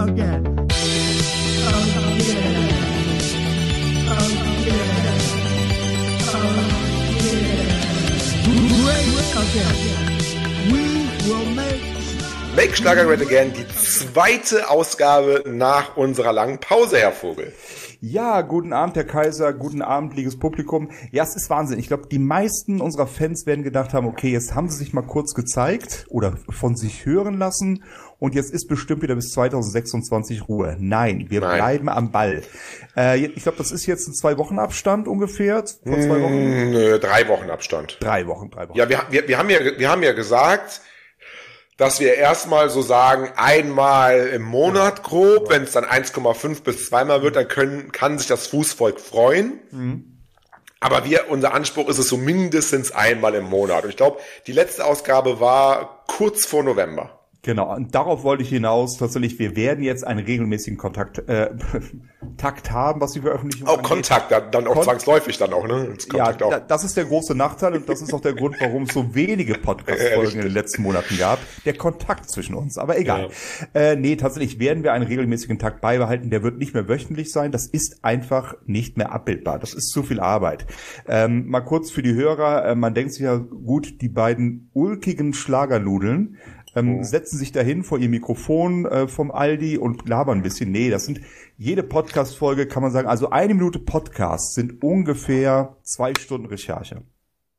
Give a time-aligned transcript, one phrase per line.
[0.00, 0.56] again.
[12.54, 17.52] Make Schlager Great Again, die zweite Ausgabe nach unserer langen Pause, Herr Vogel.
[18.00, 20.90] Ja, guten Abend, Herr Kaiser, guten Abend, liebes Publikum.
[21.12, 21.78] Ja, es ist Wahnsinn.
[21.78, 25.02] Ich glaube, die meisten unserer Fans werden gedacht haben, okay, jetzt haben sie sich mal
[25.02, 27.84] kurz gezeigt oder von sich hören lassen
[28.18, 30.76] und jetzt ist bestimmt wieder bis 2026 Ruhe.
[30.78, 31.56] Nein, wir Nein.
[31.56, 32.42] bleiben am Ball.
[32.96, 35.64] Äh, ich glaube, das ist jetzt ein zwei Wochen Abstand ungefähr.
[35.82, 36.70] Vor zwei Wochen?
[36.70, 37.96] Nö, drei Wochen Abstand.
[38.00, 38.76] Drei Wochen, drei Wochen.
[38.76, 40.82] Ja, wir, wir, wir, haben ja, wir haben ja gesagt,
[41.76, 47.22] dass wir erstmal so sagen, einmal im Monat grob, wenn es dann 1,5 bis zweimal
[47.22, 49.60] wird, dann können, kann sich das Fußvolk freuen.
[50.80, 53.84] Aber wir, unser Anspruch ist es so mindestens einmal im Monat.
[53.84, 57.15] Und ich glaube, die letzte Ausgabe war kurz vor November.
[57.46, 58.96] Genau, und darauf wollte ich hinaus.
[58.98, 61.50] Tatsächlich, wir werden jetzt einen regelmäßigen Kontakt, äh,
[62.38, 63.88] Takt haben, was die Veröffentlichung Auch angeht.
[63.88, 65.92] Kontakt, dann, dann auch Kon- zwangsläufig dann auch, ne?
[65.94, 66.36] Das Ja, auch.
[66.36, 69.14] da, das ist der große Nachteil und das ist auch der Grund, warum es so
[69.14, 71.38] wenige Podcast-Folgen in den letzten Monaten gab.
[71.64, 72.78] Der Kontakt zwischen uns.
[72.78, 73.28] Aber egal.
[73.74, 76.30] Äh, nee, tatsächlich werden wir einen regelmäßigen Takt beibehalten.
[76.30, 77.52] Der wird nicht mehr wöchentlich sein.
[77.52, 79.60] Das ist einfach nicht mehr abbildbar.
[79.60, 80.66] Das ist zu viel Arbeit.
[81.06, 82.66] Ähm, mal kurz für die Hörer.
[82.70, 86.38] Äh, man denkt sich ja, gut, die beiden ulkigen Schlagernudeln
[86.76, 90.70] ähm, setzen sich dahin vor ihr Mikrofon äh, vom Aldi und labern ein bisschen.
[90.70, 91.20] Nee, das sind
[91.58, 97.02] jede Podcast-Folge, kann man sagen, also eine Minute Podcast sind ungefähr zwei Stunden Recherche.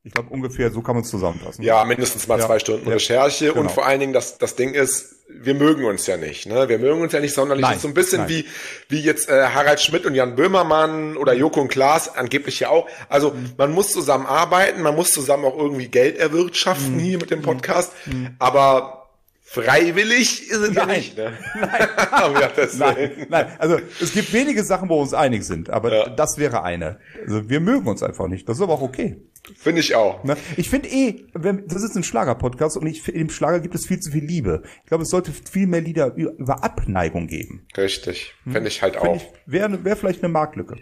[0.04, 1.64] Ich glaube, ungefähr so kann man es zusammenfassen.
[1.64, 2.46] Ja, mindestens mal Ja.
[2.46, 2.94] zwei Stunden Ja.
[2.94, 3.70] Recherche und Genau.
[3.74, 6.70] vor allen Dingen das, das Ding ist, wir mögen uns ja nicht, ne?
[6.70, 7.64] Wir mögen uns ja nicht sonderlich.
[7.64, 7.72] Nein.
[7.72, 8.30] Das ist so ein bisschen Nein.
[8.30, 8.46] wie,
[8.88, 12.88] wie jetzt äh, Harald Schmidt und Jan Böhmermann oder Joko und Klaas, angeblich ja auch.
[13.10, 13.52] Also Mhm.
[13.58, 17.00] man muss zusammen arbeiten, man muss zusammen auch irgendwie Geld erwirtschaften Mhm.
[17.00, 17.92] hier mit dem Podcast,
[18.40, 19.07] aber
[19.50, 20.98] freiwillig sind wir Nein.
[20.98, 21.34] nicht, ne?
[21.60, 22.50] Nein.
[22.78, 26.10] Nein, nein, also es gibt wenige Sachen, wo wir uns einig sind, aber Ja.
[26.10, 27.00] das wäre eine.
[27.26, 28.48] Also wir mögen uns einfach nicht.
[28.48, 29.18] Das ist aber auch okay.
[29.56, 30.24] Finde ich auch.
[30.26, 30.36] Ne?
[30.58, 34.00] Ich finde eh, wenn, das ist ein Schlager-Podcast und ich, im Schlager gibt es viel
[34.00, 34.64] zu viel Liebe.
[34.84, 37.66] Ich glaube, es sollte viel mehr Lieder über, Abneigung geben.
[37.78, 38.34] Richtig.
[38.44, 39.22] Finde ich halt Finde auch.
[39.46, 40.76] wäre wär vielleicht eine Marktlücke.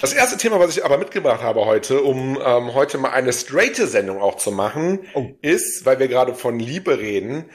[0.00, 3.88] Das erste Thema, was ich aber mitgebracht habe heute, um ähm, heute mal eine straighte
[3.88, 5.26] Sendung auch zu machen, Oh.
[5.42, 7.50] ist, weil wir gerade von Liebe reden,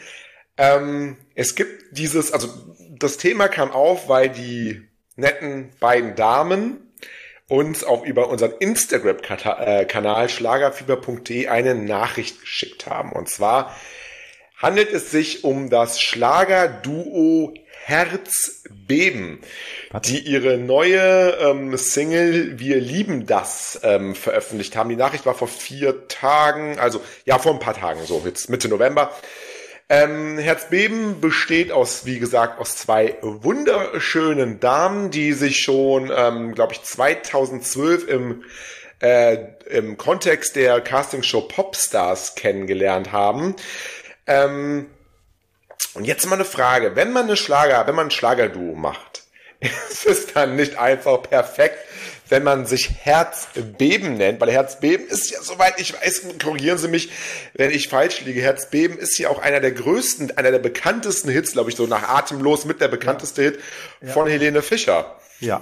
[0.58, 2.50] ähm, es gibt dieses, also
[3.00, 4.82] das Thema kam auf, weil die
[5.16, 6.94] netten beiden Damen
[7.48, 13.14] uns auch über unseren Instagram-Kanal schlagerfieber.de eine Nachricht geschickt haben.
[13.14, 13.74] Und zwar
[14.58, 17.53] handelt es sich um das Schlager-Duo
[17.86, 19.40] Herzbeben,
[20.06, 24.90] die ihre neue ähm, Single Wir lieben das ähm, veröffentlicht haben.
[24.90, 28.70] Die Nachricht war vor vier Tagen, also ja, vor ein paar Tagen, so jetzt Mitte
[28.70, 29.12] November.
[29.90, 36.74] Ähm, Herzbeben besteht aus, wie gesagt, aus zwei wunderschönen Damen, die sich schon, ähm, glaube
[36.74, 38.44] ich, 2012 im,
[39.02, 39.38] äh,
[39.70, 43.56] im Kontext der Castingshow Popstars kennengelernt haben.
[44.26, 44.88] Ähm,
[45.94, 46.96] und jetzt mal eine Frage.
[46.96, 49.24] Wenn man eine Schlager, wenn man ein Schlagerduo macht,
[49.59, 51.78] ist es dann nicht einfach perfekt,
[52.30, 54.42] wenn man sich Herzbeben nennt?
[54.42, 57.12] Weil Herzbeben ist ja, soweit ich weiß, korrigieren Sie mich,
[57.53, 61.53] wenn ich falsch liege, Herzbeben ist ja auch einer der größten, einer der bekanntesten Hits,
[61.53, 63.59] glaube ich, so nach Atemlos mit der bekannteste Hit
[64.06, 65.20] von Helene Fischer.
[65.40, 65.62] Ja.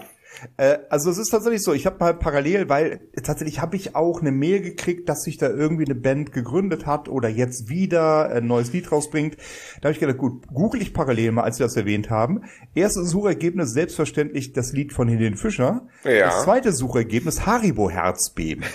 [0.58, 4.22] Äh, also es ist tatsächlich so, ich habe mal parallel, weil tatsächlich habe ich auch
[4.22, 8.48] eine Mail gekriegt, dass sich da irgendwie eine Band gegründet hat oder jetzt wieder ein
[8.48, 9.38] neues Lied rausbringt.
[9.82, 12.42] Da habe ich gedacht, gut, google ich parallel mal, als wir das erwähnt haben.
[12.76, 15.88] Erstes Suchergebnis selbstverständlich das Lied von Helene Fischer.
[16.04, 16.28] Ja.
[16.28, 18.64] Das zweite Suchergebnis Haribo Herzbeben.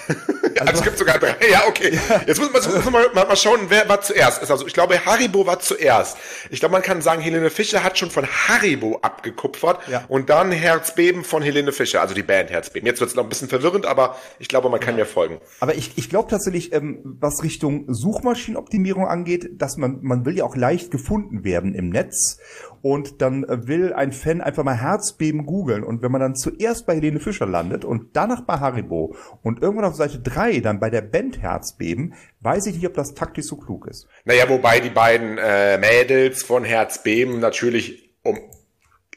[0.59, 1.35] Also, es gibt sogar drei.
[1.53, 1.99] Ja, okay.
[2.27, 4.43] Jetzt muss man, muss man mal, mal schauen, wer war zuerst.
[4.43, 6.17] Ist Also ich glaube, Haribo war zuerst.
[6.51, 10.05] Ich glaube, man kann sagen, Helene Fischer hat schon von Haribo abgekupfert Ja.
[10.09, 12.87] und dann Herzbeben von Helene Fischer, also die Band Herzbeben.
[12.87, 15.41] Jetzt wird es noch ein bisschen verwirrend, aber ich glaube, man kann mir folgen.
[15.61, 20.45] Aber ich, ich glaube tatsächlich, ähm, was Richtung Suchmaschinenoptimierung angeht, dass man, man will ja
[20.45, 22.39] auch leicht gefunden werden im Netz.
[22.83, 25.83] Und dann äh, will ein Fan einfach mal Herzbeben googeln.
[25.83, 29.87] Und wenn man dann zuerst bei Helene Fischer landet und danach bei Haribo und irgendwann
[29.87, 33.57] auf Seite 3 dann bei der Band Herzbeben, weiß ich nicht, ob das taktisch so
[33.57, 34.07] klug ist.
[34.25, 38.39] Naja, wobei die beiden äh, Mädels von Herzbeben natürlich um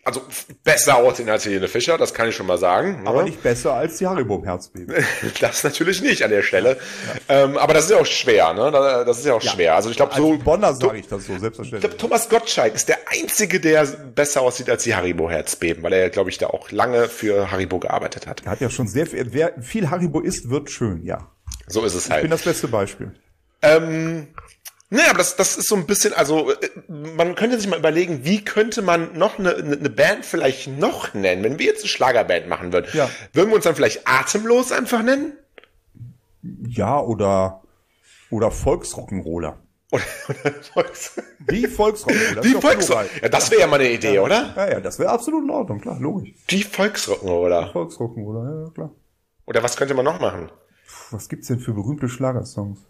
[0.09, 0.21] also
[0.63, 3.07] besser aussehen als Helene Fischer, das kann ich schon mal sagen.
[3.07, 3.29] Aber ne?
[3.29, 4.93] nicht besser als die Haribo Herzbeben.
[5.41, 6.77] Das natürlich nicht an der Stelle.
[7.27, 8.71] Ähm, aber das ist ja auch schwer, ne?
[8.71, 9.75] Das ist ja auch schwer.
[9.75, 11.81] Also ich glaube, Als so Bonner sage ich das so, Ich selbstverständlich.
[11.81, 16.09] glaube, Thomas Gottschalk ist der Einzige, der besser aussieht als die Haribo Herzbeben, weil er,
[16.09, 18.41] glaube ich, da auch lange für Haribo gearbeitet hat.
[18.45, 21.29] Er hat ja schon sehr viel, wer viel Haribo isst, wird schön, ja.
[21.67, 22.31] So ist es Ich bin halt.
[22.31, 23.11] das beste Beispiel.
[23.61, 24.27] Ähm,
[24.91, 28.25] Nee, aber das, das ist so ein bisschen, also äh, man könnte sich mal überlegen,
[28.25, 32.47] wie könnte man noch eine, eine Band vielleicht noch nennen, wenn wir jetzt eine Schlagerband
[32.47, 32.87] machen würden.
[32.93, 33.09] Ja.
[33.33, 35.33] Würden wir uns dann vielleicht atemlos einfach nennen?
[36.67, 37.61] Ja, oder,
[38.31, 39.55] oder Volksrock'n'Roller.
[39.91, 41.19] Oder, oder Volks
[41.49, 42.41] Die Volksrock'n'Roller.
[42.41, 43.05] Die Volksrock.
[43.23, 44.21] Ja, das wäre ja mal eine Idee, ja.
[44.21, 44.53] oder?
[44.55, 46.31] Ja, ja, das wäre absolut in Ordnung, klar, logisch.
[46.51, 47.71] Die Volksrock'n'Roller.
[47.71, 48.91] Volksrock'n'Roller, ja, klar.
[49.47, 50.51] Oder was könnte man noch machen?
[51.09, 52.85] Was gibt's denn für berühmte Schlagersongs?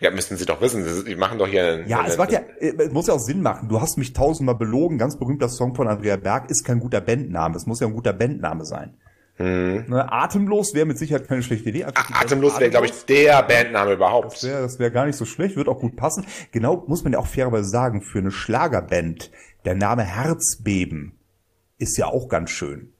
[0.00, 0.82] Ja, müssten Sie doch wissen.
[0.84, 3.18] Sie- Die machen doch hier einen, Ja, es macht ja, äh, es muss ja auch
[3.20, 3.68] Sinn machen.
[3.68, 4.96] Du hast mich tausendmal belogen.
[4.98, 7.54] Ganz berühmter Song von Andrea Berg ist kein guter Bandname.
[7.56, 8.94] Es muss ja ein guter Bandname sein.
[9.38, 11.84] Ne, Atemlos wäre mit Sicherheit keine schlechte Idee.
[11.84, 14.34] Band Atemlos wäre, glaube ich, der Bandname überhaupt.
[14.34, 16.26] Das wäre das wär gar nicht so schlecht, wird auch gut passen.
[16.52, 19.30] Genau, muss man ja auch fairerweise sagen, für eine Schlagerband,
[19.64, 21.18] der Name Herzbeben
[21.78, 22.92] ist ja auch ganz schön.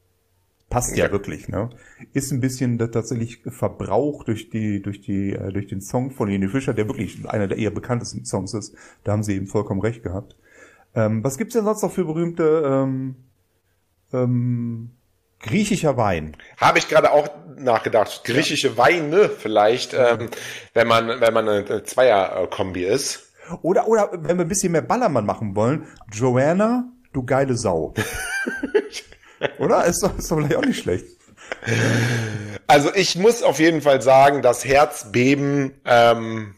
[0.71, 1.13] Passt ja, Ja.
[1.13, 1.69] wirklich, ne?
[2.13, 6.49] Ist ein bisschen tatsächlich Verbrauch durch die, durch die, äh, durch den Song von Helene
[6.49, 8.75] Fischer, der wirklich einer der eher bekanntesten Songs ist.
[9.05, 10.37] Da haben sie eben vollkommen recht gehabt.
[10.95, 13.17] Ähm, was gibt's denn sonst noch für berühmte ähm,
[14.13, 14.91] ähm,
[15.41, 16.37] griechischer Wein?
[16.57, 17.29] Habe ich gerade auch
[17.59, 18.23] nachgedacht.
[18.25, 20.29] Griechische Weine vielleicht, ähm,
[20.75, 23.33] wenn man wenn man eine Zweier-Kombi ist.
[23.63, 27.95] Oder, oder wenn wir ein bisschen mehr Ballermann machen wollen, Joanna, du geile Sau.
[29.59, 29.85] oder?
[29.85, 31.07] Ist doch, ist doch vielleicht auch nicht schlecht.
[32.67, 36.55] Also ich muss auf jeden Fall sagen, dass Herzbeben ähm,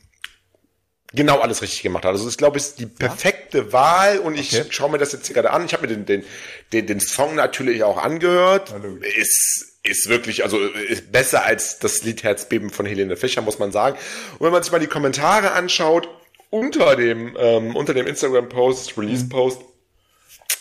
[1.14, 2.12] genau alles richtig gemacht hat.
[2.12, 4.66] Also ich glaube, es ist die perfekte Wahl und ich Okay.
[4.70, 5.64] schaue mir das jetzt hier gerade an.
[5.64, 6.24] Ich habe mir den, den,
[6.72, 8.70] den, den Song natürlich auch angehört.
[8.72, 8.96] Hallo.
[8.96, 13.72] Ist, ist wirklich, also ist besser als das Lied Herzbeben von Helene Fischer, muss man
[13.72, 13.96] sagen.
[14.38, 16.08] Und wenn man sich mal die Kommentare anschaut,
[16.50, 19.62] unter dem, ähm, unter dem Instagram-Post, Release-Post,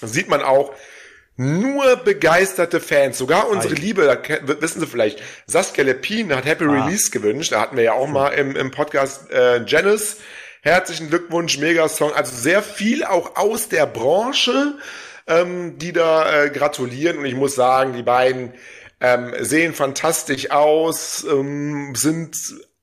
[0.02, 0.74] sieht man auch
[1.42, 3.18] nur begeisterte Fans.
[3.18, 3.80] Sogar unsere Ei.
[3.80, 6.86] Liebe, da wissen Sie vielleicht, Saskia Lepin hat Happy Ah.
[6.86, 7.52] Release gewünscht.
[7.52, 10.18] Da hatten wir ja auch mal im, im Podcast äh, Janice.
[10.62, 12.14] Herzlichen Glückwunsch, Megasong.
[12.14, 14.78] Also sehr viel auch aus der Branche,
[15.26, 17.18] ähm, die da äh, gratulieren.
[17.18, 18.54] Und ich muss sagen, die beiden
[19.00, 22.38] ähm, sehen fantastisch aus, ähm, sind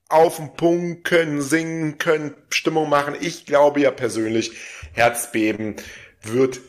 [0.09, 3.15] auf dem Punkt, können singen, können Stimmung machen.
[3.21, 4.53] Ich glaube ja persönlich,
[4.95, 5.77] Herzbeben
[6.23, 6.61] wird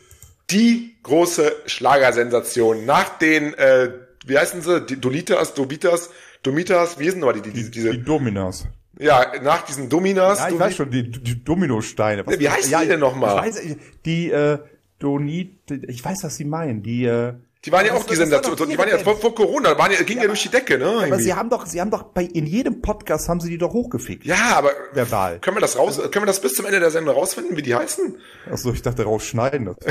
[0.50, 3.90] die große Schlagersensation nach den, äh,
[4.26, 6.10] wie heißen sie, die Dolitas, Dobitas,
[6.42, 8.66] Domitas, wie sind aber die, die, diese, Die Dominas.
[8.98, 12.26] ja, nach diesen Dominas, Ja, ich Domi- weiß schon, die, die Dominosteine.
[12.26, 13.46] Was- Wie heißen die denn noch mal?
[13.46, 14.58] Ich weiß, die, äh,
[14.98, 16.82] Donit, ich weiß, was sie meinen.
[16.82, 17.32] Die, äh,
[17.66, 20.18] die waren ja auch die Sensation, die waren ja vor, vor Corona, waren ja, ging
[20.18, 20.86] ja, durch die Decke, ne?
[20.86, 21.24] Aber irgendwie.
[21.24, 24.24] sie haben doch, sie haben doch bei, in jedem Podcast haben sie die doch hochgefickt.
[24.24, 25.40] ja, aber Verbal.
[25.40, 27.74] können wir das raus, können wir das bis zum Ende der Sendung rausfinden, wie die
[27.74, 28.16] heißen?
[28.50, 29.74] Achso, ich dachte rausschneiden.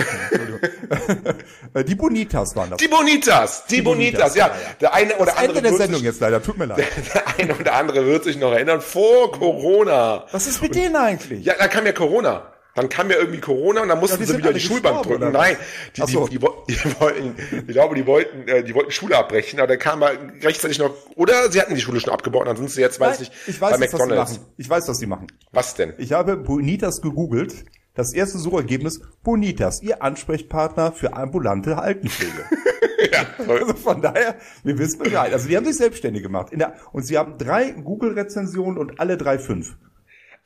[1.74, 2.77] Äh, die Bonitas waren das.
[2.77, 4.48] Die Bonitas, die, Bonitas, Bonitas, ja.
[4.48, 4.74] ja, ja.
[4.81, 6.83] Der eine oder das andere Ende der Sendung sich, jetzt leider, tut mir leid.
[7.13, 10.25] der eine oder andere wird sich noch erinnern, vor Corona.
[10.31, 11.45] Was ist mit denen eigentlich?
[11.45, 12.51] Ja, dann kam ja Corona.
[12.75, 15.31] Dann kam ja irgendwie Corona und dann mussten die sie wieder die Schulbank drücken.
[15.31, 15.57] Nein,
[15.98, 16.27] die, die, so.
[16.27, 19.80] die, wo- die wollten, ich glaube, die wollten, äh, die wollten Schule abbrechen, aber dann
[19.80, 23.00] kam mal rechtzeitig noch, oder sie hatten die Schule schon abgebaut, dann sind sie jetzt,
[23.00, 24.31] weiß Nein, ich, ich weiß, bei jetzt, was sie McDonalds.
[24.33, 24.45] machen.
[24.57, 25.27] Ich weiß, was sie machen.
[25.51, 25.94] Was denn?
[25.98, 27.54] Ich habe Bonitas gegoogelt.
[27.95, 32.45] Das erste Suchergebnis, Bonitas, ihr Ansprechpartner für ambulante Altenpflege.
[33.48, 35.31] Also von daher, wir wissen Bescheid.
[35.33, 36.51] Also die haben sich selbstständig gemacht.
[36.51, 39.77] In der, und sie haben drei Google-Rezensionen und alle drei fünf.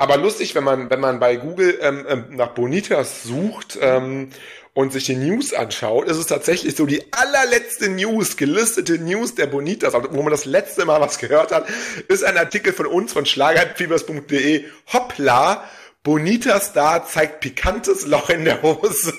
[0.03, 4.31] Aber lustig, wenn man, wenn man bei Google ähm, ähm, nach Bonitas sucht ähm,
[4.73, 9.47] und sich die News anschaut, ist es tatsächlich so die allerletzte News, gelistete News der
[9.47, 11.67] Bonitas, also wo man das letzte Mal was gehört hat,
[12.09, 14.65] ist ein Artikel von uns von schlagerfibers.de.
[14.91, 15.63] Hoppla!
[16.03, 19.13] Bonita Star zeigt pikantes Loch in der Hose.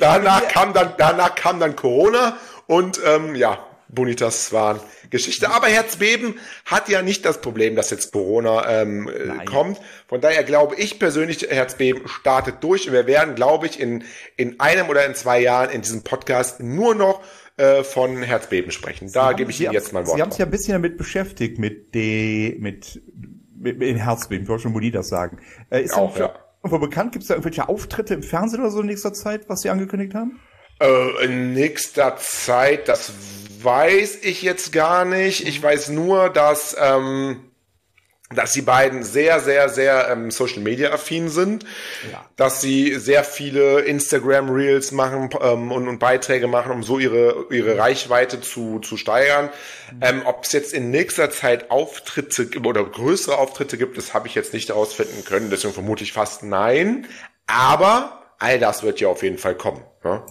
[0.00, 3.58] danach kam dann, danach kam dann Corona und ähm, ja,
[3.96, 4.78] Bonitas waren
[5.10, 5.50] Geschichte.
[5.50, 9.80] Aber Herzbeben hat ja nicht das Problem, dass jetzt Corona ähm, äh, kommt.
[10.06, 14.04] Von daher glaube ich persönlich, Herzbeben startet durch und wir werden, glaube ich, in,
[14.36, 17.20] in einem oder in zwei Jahren in diesem Podcast nur noch
[17.56, 19.10] äh, von Herzbeben sprechen.
[19.12, 20.16] Da gebe ich Sie Ihnen jetzt mal ein Wort.
[20.16, 23.02] Sie haben sich ja ein bisschen damit beschäftigt, mit de, mit,
[23.56, 24.44] mit, mit Herzbeben.
[24.44, 25.38] Ich wollte schon Bonitas sagen.
[25.70, 26.34] Äh, ist Auch, ja.
[26.62, 27.12] irgendwo bekannt?
[27.12, 30.14] Gibt es da irgendwelche Auftritte im Fernsehen oder so in nächster Zeit, was Sie angekündigt
[30.14, 30.38] haben?
[30.80, 33.12] Äh, in nächster Zeit, das
[33.62, 35.46] weiß ich jetzt gar nicht.
[35.48, 37.50] Ich weiß nur, dass, ähm,
[38.30, 41.64] dass die beiden sehr, sehr, sehr ähm, Social Media affin sind,
[42.12, 42.24] Ja.
[42.36, 47.46] dass sie sehr viele Instagram Reels machen ähm, und, und Beiträge machen, um so ihre,
[47.50, 49.48] ihre Reichweite zu, zu steigern.
[50.00, 54.34] Ähm, Ob es jetzt in nächster Zeit Auftritte oder größere Auftritte gibt, das habe ich
[54.34, 57.06] jetzt nicht herausfinden können, deswegen vermute ich fast nein.
[57.46, 59.82] Aber all das wird ja auf jeden Fall kommen.
[60.04, 60.22] Ne?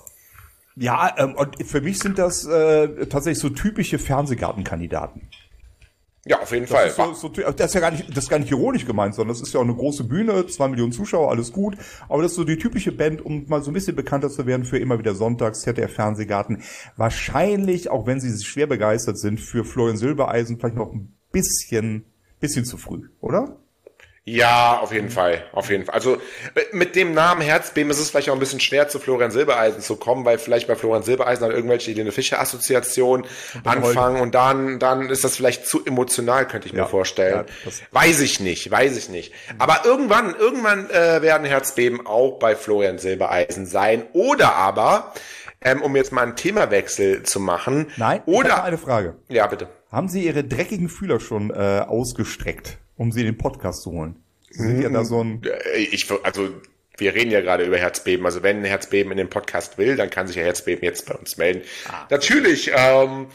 [0.75, 5.29] Ja, ähm, und für mich sind das äh, tatsächlich so typische Fernsehgartenkandidaten.
[6.27, 6.87] Ja, auf jeden das Fall.
[6.87, 9.35] Ist so, so, das ist ja gar nicht, das ist gar nicht ironisch gemeint, sondern
[9.35, 11.77] das ist ja auch eine große Bühne, zwei Millionen Zuschauer, alles gut.
[12.09, 14.65] Aber das ist so die typische Band, um mal so ein bisschen bekannter zu werden
[14.65, 16.63] für immer wieder Sonntags, ZDF Fernsehgarten.
[16.97, 22.05] Wahrscheinlich, auch wenn sie schwer begeistert sind, für Florian Silbereisen vielleicht noch ein bisschen,
[22.39, 23.57] bisschen zu früh, oder?
[24.27, 25.93] Ja, auf jeden Fall, auf jeden Fall.
[25.93, 26.17] Also
[26.71, 29.97] mit dem Namen Herzbeben ist es vielleicht auch ein bisschen schwer zu Florian Silbereisen zu
[29.97, 33.27] kommen, weil vielleicht bei Florian Silbereisen dann irgendwelche Helene Fischer Assoziationen
[33.63, 37.45] anfangen und dann dann ist das vielleicht zu emotional, könnte ich Ja, mir vorstellen.
[37.65, 39.31] ja, weiß ich nicht, weiß ich nicht.
[39.59, 45.13] Aber irgendwann irgendwann äh, werden Herzbeben auch bei Florian Silbereisen sein oder aber
[45.61, 49.17] ähm, um jetzt mal einen Themawechsel zu machen, Nein, oder eine Frage.
[49.29, 49.67] ja, bitte.
[49.91, 54.15] Haben Sie Ihre dreckigen Fühler schon äh, ausgestreckt, um sie in den Podcast zu holen?
[54.49, 55.41] Sie sind ja da so ein
[55.75, 56.49] ich, also
[56.97, 58.25] wir reden ja gerade über Herzbeben.
[58.25, 61.37] Also wenn Herzbeben in den Podcast will, dann kann sich ja Herzbeben jetzt bei uns
[61.37, 61.61] melden.
[62.09, 63.27] Natürlich ähm,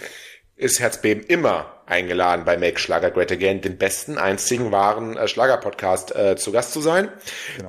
[0.57, 6.15] ist Herzbeben immer eingeladen bei Make Schlager Great Again, den besten, einzigen wahren äh, Schlager-Podcast
[6.15, 7.09] äh, zu Gast zu sein.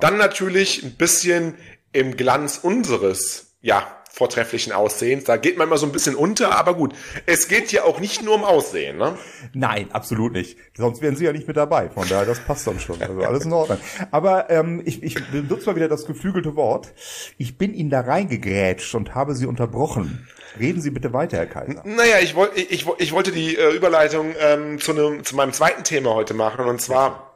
[0.00, 1.56] Dann natürlich ein bisschen
[1.92, 5.24] im Glanz unseres, ja, vortrefflichen Aussehens.
[5.24, 6.94] Da geht man immer so ein bisschen unter, aber gut.
[7.26, 9.16] Es geht ja auch nicht nur um Aussehen, ne?
[9.54, 10.58] Nein, absolut nicht.
[10.76, 11.88] Sonst wären Sie ja nicht mit dabei.
[11.88, 13.00] Von daher, das passt dann schon.
[13.00, 13.78] Also alles in Ordnung.
[14.10, 16.92] Aber ähm, ich, ich benutze mal wieder das geflügelte Wort.
[17.38, 20.28] Ich bin Ihnen da reingegrätscht und habe Sie unterbrochen.
[20.58, 21.82] Reden Sie bitte weiter, Herr Kaiser.
[21.84, 25.54] Naja, ich, wollte ich, ich, ich wollte die äh, Überleitung ähm, zu, einem, zu meinem
[25.54, 27.31] zweiten Thema heute machen und zwar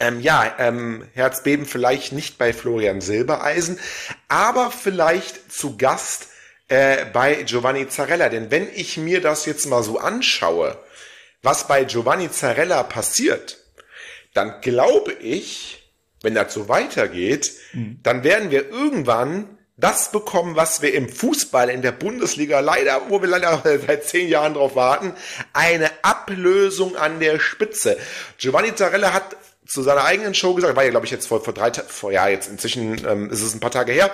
[0.00, 3.78] ähm, ja, ähm, Herzbeben vielleicht nicht bei Florian Silbereisen,
[4.28, 6.28] aber vielleicht zu Gast
[6.68, 8.28] äh, bei Giovanni Zarella.
[8.28, 10.78] Denn wenn ich mir das jetzt mal so anschaue,
[11.42, 13.58] was bei Giovanni Zarella passiert,
[14.32, 15.82] dann glaube ich,
[16.22, 17.52] wenn das so weitergeht,
[18.02, 23.20] dann werden wir irgendwann das bekommen, was wir im Fußball in der Bundesliga leider, wo
[23.20, 25.14] wir leider seit zehn Jahren drauf warten,
[25.52, 27.98] eine Ablösung an der Spitze.
[28.38, 31.54] Giovanni Zarella hat zu seiner eigenen Show gesagt, war ja glaube ich jetzt vor, vor
[31.54, 34.10] drei, Ta- vor ja jetzt inzwischen ähm, ist es ein paar Tage her.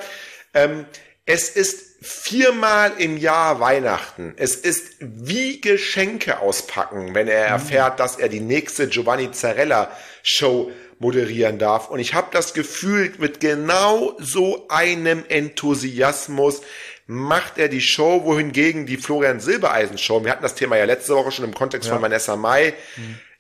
[0.54, 0.86] Ähm,
[1.26, 4.34] es ist viermal im Jahr Weihnachten.
[4.36, 9.90] Es ist wie Geschenke auspacken, wenn er erfährt, dass er die nächste Giovanni Zarella
[10.22, 11.88] Show moderieren darf.
[11.88, 16.62] Und ich habe das Gefühl, mit genau so einem Enthusiasmus
[17.06, 21.14] macht er die Show, wohingegen die Florian Silbereisen Show, wir hatten das Thema ja letzte
[21.14, 22.74] Woche schon im Kontext von Vanessa Mai,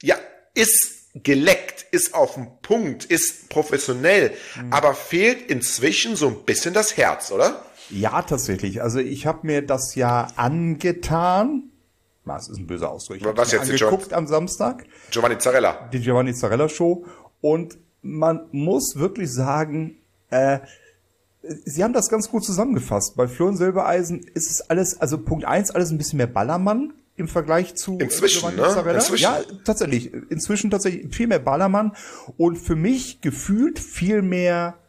[0.02, 0.16] ja,
[0.54, 4.32] ist geleckt, ist auf dem Punkt, ist professionell,
[4.70, 7.64] aber fehlt inzwischen so ein bisschen das Herz, oder?
[7.90, 8.82] Ja, tatsächlich.
[8.82, 11.70] Also ich habe mir das ja angetan.
[12.24, 13.16] Was ist ein böser Ausdruck?
[13.16, 14.84] Ich jetzt, angeguckt am Samstag.
[15.10, 15.88] Giovanni Zarella.
[15.92, 17.04] die Giovanni Zarella Show.
[17.40, 19.96] Und man muss wirklich sagen,
[20.30, 20.60] äh,
[21.42, 23.16] Sie haben das ganz gut zusammengefasst.
[23.16, 27.28] Bei Florian Silbereisen ist es alles, also Punkt eins, alles ein bisschen mehr Ballermann im
[27.28, 28.74] Vergleich zu Inzwischen, Giovanni ne?
[28.74, 28.98] Zarella.
[28.98, 29.22] Inzwischen.
[29.22, 30.12] Ja, tatsächlich.
[30.30, 31.92] Inzwischen tatsächlich viel mehr Ballermann
[32.36, 34.80] und für mich gefühlt viel mehr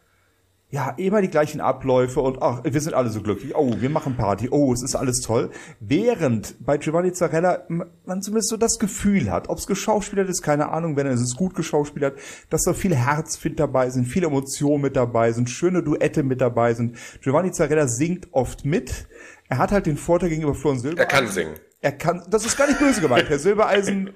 [0.72, 3.54] ja, immer die gleichen Abläufe und ach, wir sind alle so glücklich.
[3.54, 4.48] Oh, wir machen Party.
[4.50, 5.50] Oh, es ist alles toll.
[5.80, 10.70] Während bei Giovanni Zarella man zumindest so das Gefühl hat, ob es geschauspielert ist, keine
[10.70, 14.80] Ahnung, wenn es ist gut geschauspielert, dass da viel Herz mit dabei sind, viele Emotionen
[14.80, 16.96] mit dabei sind, schöne Duette mit dabei sind.
[17.20, 19.08] Giovanni Zarella singt oft mit.
[19.50, 21.10] Er hat halt den Vorteil gegenüber Florian Er Silbereisen.
[21.10, 21.54] kann singen.
[21.84, 23.28] Er kann, das ist gar nicht böse gemeint.
[23.28, 24.14] Herr Silbereisen,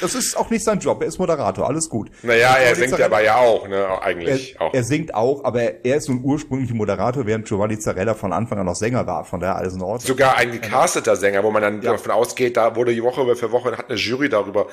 [0.00, 1.02] das ist auch nicht sein Job.
[1.02, 2.10] Er ist Moderator, alles gut.
[2.22, 4.72] Naja, er singt Zarella- aber ja auch, ne, eigentlich er, auch.
[4.72, 8.58] er singt auch, aber er ist so ein ursprünglicher Moderator, während Giovanni Zarella von Anfang
[8.60, 9.26] an noch Sänger war.
[9.26, 10.00] Von daher alles in Ordnung.
[10.06, 13.76] Sogar ein gecasteter Sänger, wo man dann davon ausgeht, da wurde die Woche für Woche
[13.76, 14.68] hat eine Jury darüber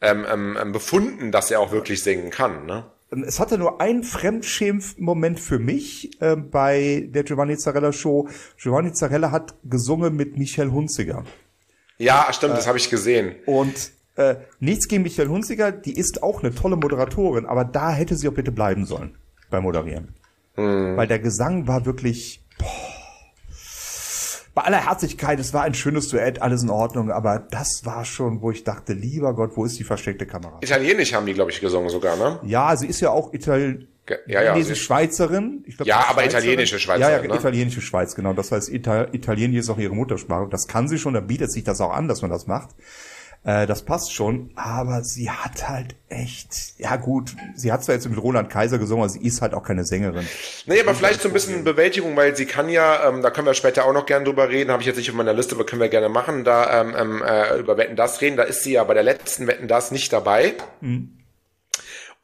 [0.00, 2.64] ähm, ähm, ähm, befunden, dass er auch wirklich singen kann.
[2.64, 2.86] Ne?
[3.26, 8.28] Es hatte nur einen Fremdschämen-Moment für mich äh, bei der Giovanni Zarella Show.
[8.56, 11.24] Giovanni Zarella hat gesungen mit Michael Hunziger.
[11.98, 13.36] Ja, stimmt, das habe ich gesehen.
[13.46, 18.16] Und äh, nichts gegen Michael Hunziger, die ist auch eine tolle Moderatorin, aber da hätte
[18.16, 19.16] sie auch bitte bleiben sollen
[19.50, 20.14] beim Moderieren.
[20.56, 22.70] Weil der Gesang war wirklich boah,
[24.54, 28.40] bei aller Herzlichkeit, es war ein schönes Duett, alles in Ordnung, aber das war schon,
[28.40, 30.58] wo ich dachte, lieber Gott, wo ist die versteckte Kamera?
[30.60, 32.38] Italienisch haben die, glaube ich, gesungen sogar, ne?
[32.44, 33.88] Ja, sie ist ja auch Ital
[34.26, 35.64] ja, ja, sie- Schweizerin.
[35.66, 37.34] Ich glaub, Ja, aber italienische Schweizerin, Ja, ja, ne?
[37.36, 38.32] italienische Schweiz, genau.
[38.32, 40.48] Das heißt, Ital Italienisch ist auch ihre Muttersprache.
[40.50, 42.70] Das kann sie schon, da bietet sich das auch an, dass man das macht.
[43.46, 48.08] Äh, das passt schon, aber sie hat halt echt, ja gut, sie hat zwar jetzt
[48.08, 50.26] mit Roland Kaiser gesungen, aber sie ist halt auch keine Sängerin.
[50.64, 53.52] Nee, aber vielleicht so ein bisschen Bewältigung, weil sie kann ja, ähm, da können wir
[53.52, 55.82] später auch noch gerne drüber reden, habe ich jetzt nicht auf meiner Liste, aber können
[55.82, 58.38] wir gerne machen, da ähm, ähm, äh, über Wetten das reden.
[58.38, 60.54] Da ist sie ja bei der letzten Wetten das nicht dabei.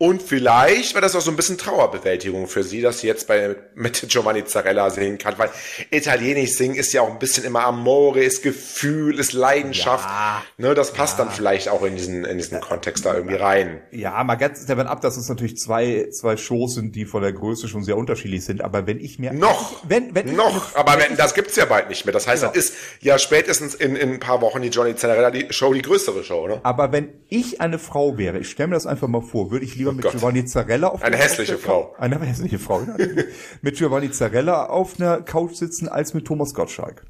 [0.03, 3.55] Und vielleicht war das auch so ein bisschen Trauerbewältigung für sie, dass sie jetzt bei,
[3.75, 5.51] mit Giovanni Zarella singen kann, weil
[5.91, 10.09] Italienisch singen ist ja auch ein bisschen immer Amore, ist Gefühl, ist Leidenschaft.
[10.09, 10.43] Ja.
[10.57, 13.83] ne, das passt dann vielleicht auch in diesen, in diesen Kontext da irgendwie rein.
[13.91, 17.35] Ja, mal ganz davon ab, dass es natürlich zwei, zwei Shows sind, die von der
[17.35, 18.63] Größe schon sehr unterschiedlich sind.
[18.63, 22.07] Aber wenn ich mir Noch, wenn, wenn noch, aber wenn, das gibt's ja bald nicht
[22.07, 22.15] mehr.
[22.15, 22.55] Das heißt, Genau.
[22.55, 25.83] das ist ja spätestens in, in ein paar Wochen die Johnny Zarella die Show, die
[25.83, 26.59] größere Show, ne?
[26.63, 29.75] Aber wenn ich eine Frau wäre, ich stelle mir das einfach mal vor, würde ich
[29.75, 30.13] lieber mit Gott.
[30.13, 31.89] Giovanni Zarella auf Eine der- hässliche Frau.
[31.93, 32.81] Couch- Eine hässliche Frau.
[32.83, 32.95] ja.
[33.63, 37.05] mit Giovanni Zarella auf einer Couch sitzen als mit Thomas Gottschalk.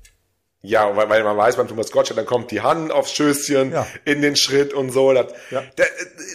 [0.62, 3.86] Ja, weil, weil man weiß, beim Thomas Gottschalk, dann kommt die Hand aufs Schößchen, Ja.
[4.04, 5.12] in den Schritt und so.
[5.14, 5.62] Das, Ja.
[5.78, 5.88] der, äh,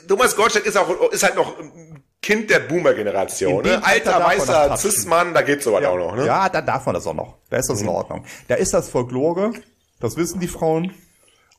[0.07, 3.83] Thomas Gottschalk ist auch, ist halt noch ein Kind der Boomer-Generation, ne?
[3.85, 4.75] Alter weißer.
[4.77, 6.25] Cis-Mann, da geht sowas auch noch, ne?
[6.25, 7.37] Ja, da darf man das auch noch.
[7.51, 8.25] Da ist das in Ordnung.
[8.47, 9.53] Da ist das Folklore,
[9.99, 10.91] das wissen die Frauen.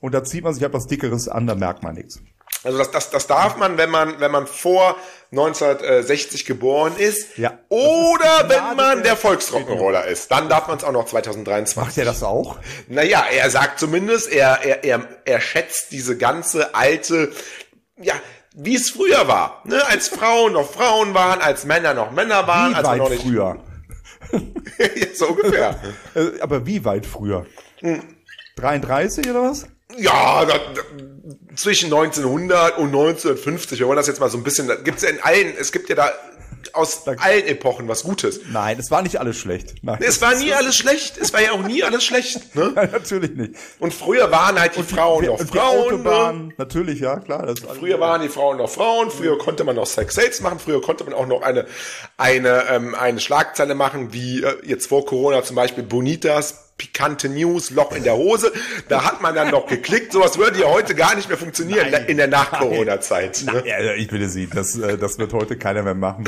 [0.01, 2.21] Und da zieht man sich etwas Dickeres an, da merkt man nichts.
[2.67, 4.97] Also das, das, das darf man, wenn man, wenn man vor
[5.33, 7.39] 1960 geboren ist.
[7.39, 7.59] Ja.
[7.69, 10.31] Oder ist wenn man der- Volksrock'n'Roller ist.
[10.31, 11.77] Dann darf man es auch noch 2023.
[11.77, 12.59] Macht er das auch?
[12.89, 17.33] Naja, er sagt zumindest, er, er, er, er schätzt diese ganze alte,
[18.01, 18.15] ja,
[18.55, 19.81] wie es früher war, ne?
[19.89, 23.13] Als Frauen noch Frauen waren, als Männer noch Männer waren, Wie als man noch weit
[23.13, 23.59] nicht, früher?
[25.15, 25.79] So ungefähr.
[26.15, 27.47] Äh, aber wie weit früher?
[28.57, 29.67] 33 oder was?
[29.97, 30.83] Ja, da, da,
[31.55, 35.21] zwischen 1900 und 1950, wenn man das jetzt mal so ein bisschen, gibt's ja in
[35.21, 36.13] allen, es gibt ja da
[36.73, 38.41] aus allen Epochen was Gutes.
[38.51, 39.75] Nein, es war nicht alles schlecht.
[39.83, 39.99] Nein.
[40.01, 42.73] Es war nie alles schlecht, es war ja auch nie alles schlecht, ne?
[42.93, 43.55] natürlich nicht.
[43.79, 46.11] Und früher waren halt die Frauen noch und die Frauen, ne?
[46.11, 47.55] Autobahn, natürlich, ja, klar.
[47.79, 51.05] Früher waren die Frauen noch Frauen, früher konnte man noch Sex Sales machen, früher konnte
[51.05, 51.67] man auch noch eine,
[52.17, 57.71] eine, ähm, eine Schlagzeile machen, wie äh, jetzt vor Corona zum Beispiel Bonitas pikante News,
[57.71, 58.53] Loch in der Hose.
[58.89, 60.13] Da hat man dann noch geklickt.
[60.13, 62.05] Sowas würde ja heute gar nicht mehr funktionieren Nein.
[62.07, 63.45] in der Nach-Corona-Zeit.
[63.47, 63.63] Ne?
[63.67, 66.25] Ja, ich bitte Sie, das, äh, das wird heute keiner mehr machen.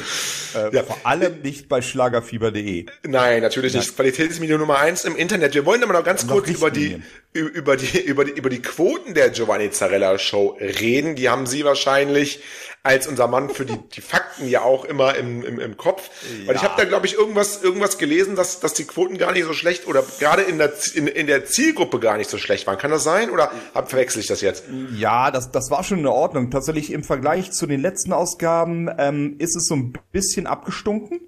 [0.55, 0.83] Äh, Ja.
[0.83, 2.87] Vor allem nicht bei schlagerfieber.de.
[3.05, 3.95] Nein, natürlich nicht.
[3.97, 5.55] Qualitätsmedium Nummer eins im Internet.
[5.55, 7.03] Wir wollen aber noch ganz noch kurz über die,
[7.33, 11.15] über die, über die, über die Quoten der Giovanni Zarella Show reden.
[11.17, 12.41] Die haben Sie wahrscheinlich
[12.89, 16.09] als unser Mann für die, die Fakten ja auch immer im, im, im Kopf.
[16.47, 19.45] Weil ich habe da, glaube ich, irgendwas, irgendwas gelesen, dass, dass die Quoten gar nicht
[19.45, 22.79] so schlecht oder gerade in der, in, in der Zielgruppe gar nicht so schlecht waren.
[22.79, 23.29] Kann das sein?
[23.29, 24.65] Oder hab, verwechsel ich das jetzt?
[24.97, 26.51] Ja, das, das war schon in Ordnung.
[26.51, 31.21] Tatsächlich im Vergleich zu den letzten Ausgaben ähm, ist es so ein bisschen abgestunken.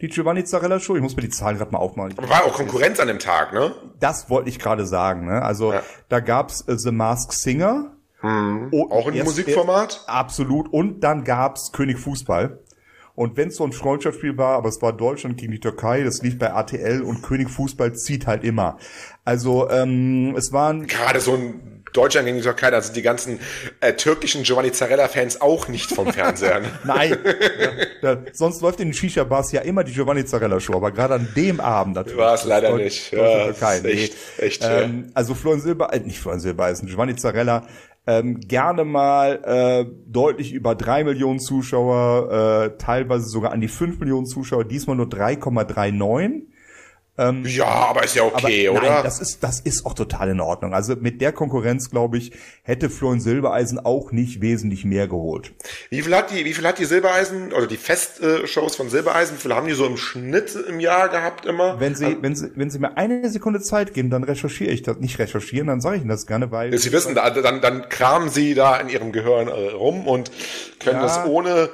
[0.00, 0.94] Die Giovanni Zarella Show.
[0.94, 2.14] Ich muss mir die Zahlen gerade mal aufmalen.
[2.16, 3.74] Aber war auch Konkurrenz an dem Tag, ne?
[3.98, 5.26] Das wollte ich gerade sagen.
[5.26, 5.42] Ne?
[5.42, 5.82] Also Ja.
[6.08, 7.96] da gab's äh, The Mask Singer.
[8.22, 10.04] Und Auch ein erst- Musikformat?
[10.06, 10.72] Absolut.
[10.72, 12.58] Und dann gab's König Fußball.
[13.14, 16.22] Und wenn es so ein Freundschaftsspiel war, aber es war Deutschland gegen die Türkei, das
[16.22, 18.78] lief bei RTL und König Fußball zieht halt immer.
[19.24, 23.40] Also ähm, es waren Gerade so ein Deutschland gegen die Türkei, da sind die ganzen
[23.80, 26.60] äh, türkischen Giovanni Zarella-Fans auch nicht vom Fernseher.
[26.60, 26.68] ne?
[26.84, 27.18] Nein.
[28.00, 31.28] ja, ja, sonst läuft in den Shisha-Bars ja immer die Giovanni Zarella-Show, aber gerade an
[31.36, 32.16] dem Abend natürlich.
[32.18, 33.12] War es leider nicht.
[33.12, 34.44] Deutschland, Ja, Türkei, ist echt- nee.
[34.46, 37.66] echt ähm, Also Florian Silber, äh, nicht Florian Silbereisen, Giovanni Zarella,
[38.06, 44.00] ähm, gerne mal äh, deutlich über drei Millionen Zuschauer, äh, teilweise sogar an die fünf
[44.00, 46.46] Millionen Zuschauer, diesmal nur 3,39.
[47.44, 48.90] Ja, aber ist ja okay, Aber oder?
[48.90, 50.72] Nein, das ist, das ist auch total in Ordnung.
[50.72, 55.52] Also mit der Konkurrenz, glaube ich, hätte Florian Silbereisen auch nicht wesentlich mehr geholt.
[55.90, 59.40] wie viel hat die, wie viel hat die Silbereisen oder die Festshows von Silbereisen, wie
[59.40, 61.78] viel haben die so im Schnitt im Jahr gehabt immer?
[61.78, 64.98] Wenn Sie, wenn Sie, wenn Sie mir eine Sekunde Zeit geben, dann recherchiere ich das.
[64.98, 66.76] Nicht recherchieren, dann sage ich Ihnen das gerne, weil.
[66.78, 70.30] Sie wissen, da, dann, dann kramen sie da in ihrem Gehirn äh, rum und
[70.78, 71.02] können Ja.
[71.02, 71.68] das ohne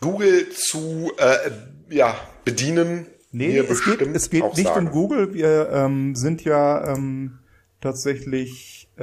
[0.00, 1.50] Google zu äh,
[1.94, 3.06] ja, bedienen.
[3.32, 4.86] Nee, es geht, es geht nicht sagen.
[4.88, 5.34] um Google.
[5.34, 7.38] Wir ähm, sind ja ähm,
[7.80, 9.02] tatsächlich, äh,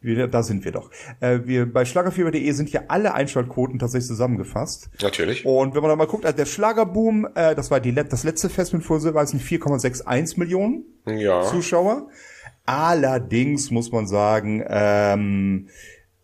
[0.00, 0.90] wir, da sind wir doch.
[1.20, 4.88] Äh, wir bei Schlagerfieber.de sind ja alle Einschaltquoten tatsächlich zusammengefasst.
[5.02, 5.44] Natürlich.
[5.44, 8.48] Und wenn man da mal guckt, also der Schlagerboom, äh, das war die, das letzte
[8.48, 11.42] Fest mit Vorsilber, sind 4,61 Millionen Ja.
[11.42, 12.08] Zuschauer.
[12.66, 15.68] Allerdings muss man sagen, ähm,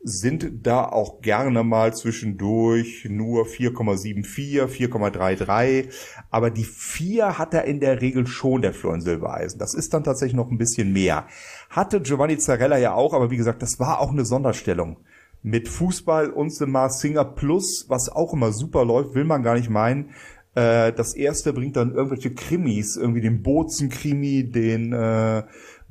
[0.03, 5.89] sind da auch gerne mal zwischendurch nur 4,74, 4,33.
[6.31, 9.59] Aber die 4 hat er in der Regel schon, der Florian Silbereisen.
[9.59, 11.27] Das ist dann tatsächlich noch ein bisschen mehr.
[11.69, 14.97] Hatte Giovanni Zarella ja auch, aber wie gesagt, das war auch eine Sonderstellung.
[15.43, 19.55] Mit Fußball und The Mars Singer Plus, was auch immer super läuft, will man gar
[19.55, 20.11] nicht meinen.
[20.55, 25.43] Äh, das erste bringt dann irgendwelche Krimis, irgendwie den Bozen-Krimi, den äh,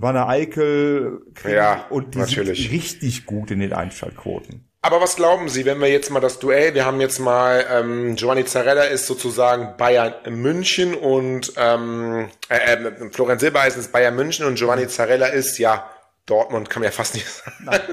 [0.02, 2.64] Wanne Eickel Krimi Ja, und die natürlich.
[2.64, 4.66] sind richtig gut in den Einschaltquoten.
[4.82, 8.16] Aber was glauben Sie, wenn wir jetzt mal das Duell, wir haben jetzt mal, ähm,
[8.16, 14.46] Giovanni Zarella ist sozusagen Bayern München und ähm, äh, äh, Florian Silbereisen ist Bayern München
[14.46, 15.90] und Giovanni Zarella ist ja
[16.26, 17.28] Dortmund, kann man ja fast nicht
[17.66, 17.84] sagen,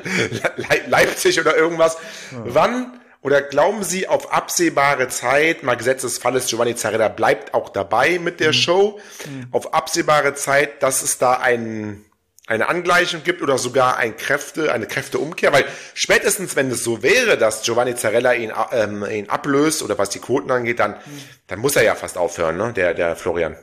[0.56, 1.96] Le Leipzig oder irgendwas.
[2.44, 7.70] Wann Oder glauben Sie auf absehbare Zeit, mal Gesetz des Falles, Giovanni Zarella bleibt auch
[7.70, 8.52] dabei mit der mhm.
[8.52, 9.48] Show, mhm.
[9.50, 12.04] auf absehbare Zeit, dass es da ein,
[12.46, 15.52] eine Angleichung gibt oder sogar ein Kräfte, eine Kräfteumkehr?
[15.52, 20.10] Weil spätestens, wenn es so wäre, dass Giovanni Zarella ihn, ähm, ihn ablöst oder was
[20.10, 21.22] die Quoten angeht, dann, mhm.
[21.48, 22.74] dann muss er ja fast aufhören, ne?
[22.74, 23.56] der, der Florian.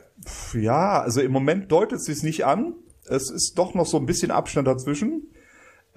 [0.52, 2.74] Ja, also im Moment deutet es sich nicht an.
[3.06, 5.32] Es ist doch noch so ein bisschen Abstand dazwischen.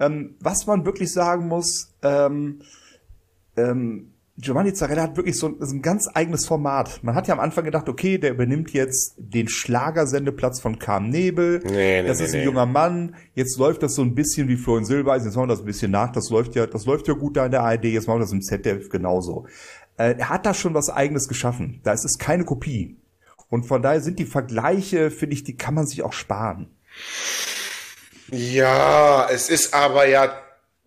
[0.00, 2.62] Ähm, was man wirklich sagen muss, ähm,
[3.58, 7.02] ähm, Giovanni Zarella hat wirklich so ein, so ein, ganz eigenes Format.
[7.02, 11.60] Man hat ja am Anfang gedacht, okay, der übernimmt jetzt den Schlagersendeplatz von Carm Nebel.
[11.64, 13.16] Nee, nee, das nee, ist ein junger Mann.
[13.34, 15.26] Jetzt läuft das so ein bisschen wie Florian Silbereisen.
[15.26, 16.12] Jetzt machen wir das ein bisschen nach.
[16.12, 17.86] Das läuft ja, das läuft ja gut da in der ARD.
[17.86, 19.46] Jetzt machen wir das im ZDF genauso.
[19.96, 21.80] Äh, er hat da schon was Eigenes geschaffen.
[21.82, 22.96] Da ist es keine Kopie.
[23.50, 26.68] Und von daher sind die Vergleiche, finde ich, die kann man sich auch sparen.
[28.30, 30.32] Ja, es ist aber ja,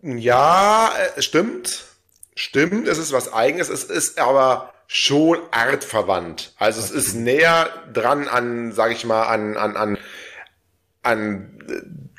[0.00, 1.91] ja, äh, stimmt
[2.34, 6.54] Stimmt, es ist was Eigenes, es ist aber schon artverwandt.
[6.58, 9.98] Also es ist näher dran an, sag ich mal, an, an, an,
[11.02, 12.10] an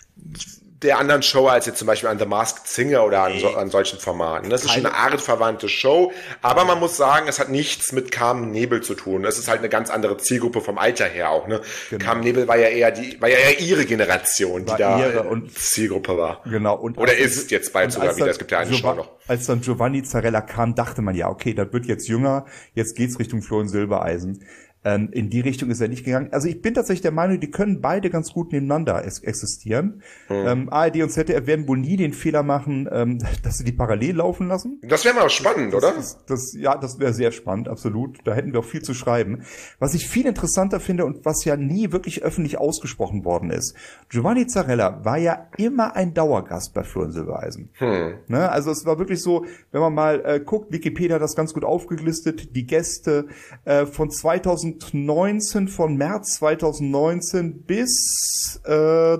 [0.83, 3.69] der anderen Show als jetzt zum Beispiel an The Masked Singer oder an, so, an
[3.69, 4.49] solchen Formaten.
[4.49, 8.51] Das ist schon eine artverwandte Show, aber man muss sagen, es hat nichts mit Carmen
[8.51, 9.25] Nebel zu tun.
[9.25, 11.47] Es ist halt eine ganz andere Zielgruppe vom Alter her auch.
[11.47, 11.61] Ne?
[11.89, 12.03] Genau.
[12.03, 15.53] Carmen Nebel war ja eher die, war ja eher ihre Generation, die da ihre und,
[15.57, 16.41] Zielgruppe war.
[16.45, 16.75] Genau.
[16.75, 18.27] Und oder ist jetzt bald sogar wieder.
[18.27, 19.09] Es gibt ja eine Show noch.
[19.27, 23.19] Als dann Giovanni Zarella kam, dachte man ja, okay, das wird jetzt jünger, jetzt geht's
[23.19, 24.43] Richtung Florian Silbereisen.
[24.85, 26.29] Ähm, in die Richtung ist er nicht gegangen.
[26.31, 30.01] Also ich bin tatsächlich der Meinung, die können beide ganz gut nebeneinander existieren.
[30.29, 30.35] Mhm.
[30.35, 34.17] Ähm, ARD und ZDF werden wohl nie den Fehler machen, ähm, dass sie die parallel
[34.17, 34.79] laufen lassen.
[34.83, 35.93] Das wäre mal spannend, das, oder?
[35.95, 38.17] Das, das, ja, das wäre sehr spannend, absolut.
[38.25, 39.43] Da hätten wir auch viel zu schreiben.
[39.79, 43.75] Was ich viel interessanter finde und was ja nie wirklich öffentlich ausgesprochen worden ist.
[44.09, 47.69] Giovanni Zarella war ja immer ein Dauergast bei Florian Silbereisen.
[47.73, 48.15] Hm.
[48.27, 48.49] Ne?
[48.49, 51.63] Also es war wirklich so, wenn man mal äh, guckt, Wikipedia hat das ganz gut
[51.63, 53.27] aufgelistet, die Gäste
[53.65, 59.17] äh, von 2000 2019, von März 2019 bis äh,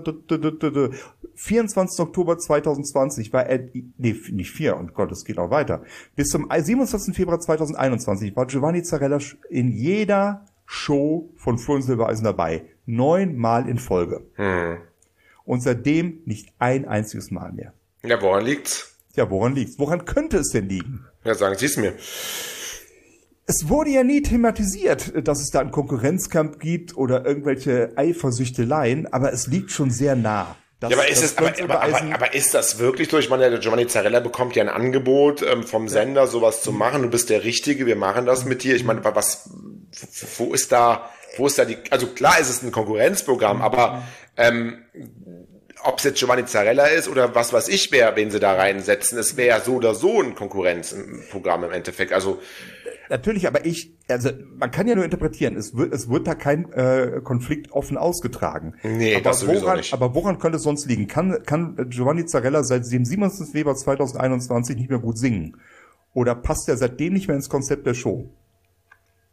[1.35, 1.99] 24.
[1.99, 5.83] Oktober 2020 war er, nee, nicht vier, und Gott, es geht auch weiter.
[6.15, 7.15] Bis zum 27.
[7.15, 12.65] Februar 2021 war Giovanni Zarella in jeder Show von Florian Silbereisen dabei.
[12.85, 14.21] Neunmal in Folge.
[14.35, 14.77] Hm.
[15.45, 17.73] Und seitdem nicht ein einziges Mal mehr.
[18.03, 18.97] Ja, woran liegt's?
[19.15, 19.77] Ja, woran liegt's?
[19.77, 21.05] Woran könnte es denn liegen?
[21.23, 21.93] Ja, sagen Sie es mir
[23.45, 29.34] es wurde ja nie thematisiert, dass es da einen Konkurrenzkampf gibt oder irgendwelche Eifersüchteleien, aber
[29.34, 30.56] es liegt schon sehr nah.
[30.79, 33.17] Das, ja, aber ist, es, aber, aber, aber, aber, ist das wirklich so?
[33.17, 37.03] Ich meine, der Giovanni Zarella bekommt ja ein Angebot ähm, vom Sender, sowas zu machen.
[37.03, 38.75] Du bist der Richtige, wir machen das mit dir.
[38.75, 39.49] Ich meine, was,
[40.38, 44.03] wo ist da, wo ist da die, also klar ist es ein Konkurrenzprogramm, aber
[44.36, 44.84] ähm,
[45.84, 49.17] ob es jetzt Giovanni Zarella ist oder was weiß ich wer, wen sie da reinsetzen,
[49.17, 52.13] es wäre ja so oder so ein Konkurrenzprogramm im Endeffekt.
[52.13, 52.41] Also
[53.13, 56.71] natürlich, aber ich, also man kann ja nur interpretieren, es wird, es wird da kein
[56.73, 58.73] äh, Konflikt offen ausgetragen.
[58.84, 59.93] Nee, aber das woran, nicht.
[59.93, 61.08] Aber woran könnte es sonst liegen?
[61.08, 63.52] Kann, kann Giovanni Zarella seit dem 27.
[63.52, 65.58] Februar 2021 nicht mehr gut singen?
[66.13, 68.30] Oder passt er seitdem nicht mehr ins Konzept der Show?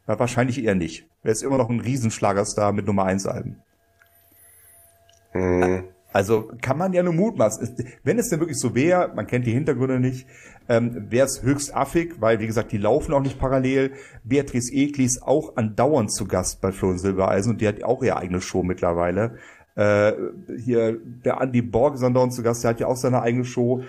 [0.07, 1.07] Ja, wahrscheinlich eher nicht.
[1.23, 3.63] Er ist immer noch ein Riesenschlagerstar mit Nummer 1 Alben.
[5.33, 5.85] Hm.
[6.13, 7.77] Also kann man ja nur mutmaßen.
[8.03, 10.27] Wenn es denn wirklich so wäre, man kennt die Hintergründe nicht,
[10.69, 13.93] ähm, wäre es höchst affig, weil wie gesagt, die laufen auch nicht parallel.
[14.25, 18.03] Beatrice Egli ist auch andauernd zu Gast bei Flo und Silbereisen und die hat auch
[18.03, 19.37] ihre eigene Show mittlerweile.
[19.77, 20.13] Äh,
[20.59, 23.83] hier der Andy Borg ist andauernd zu Gast, der hat ja auch seine eigene Show.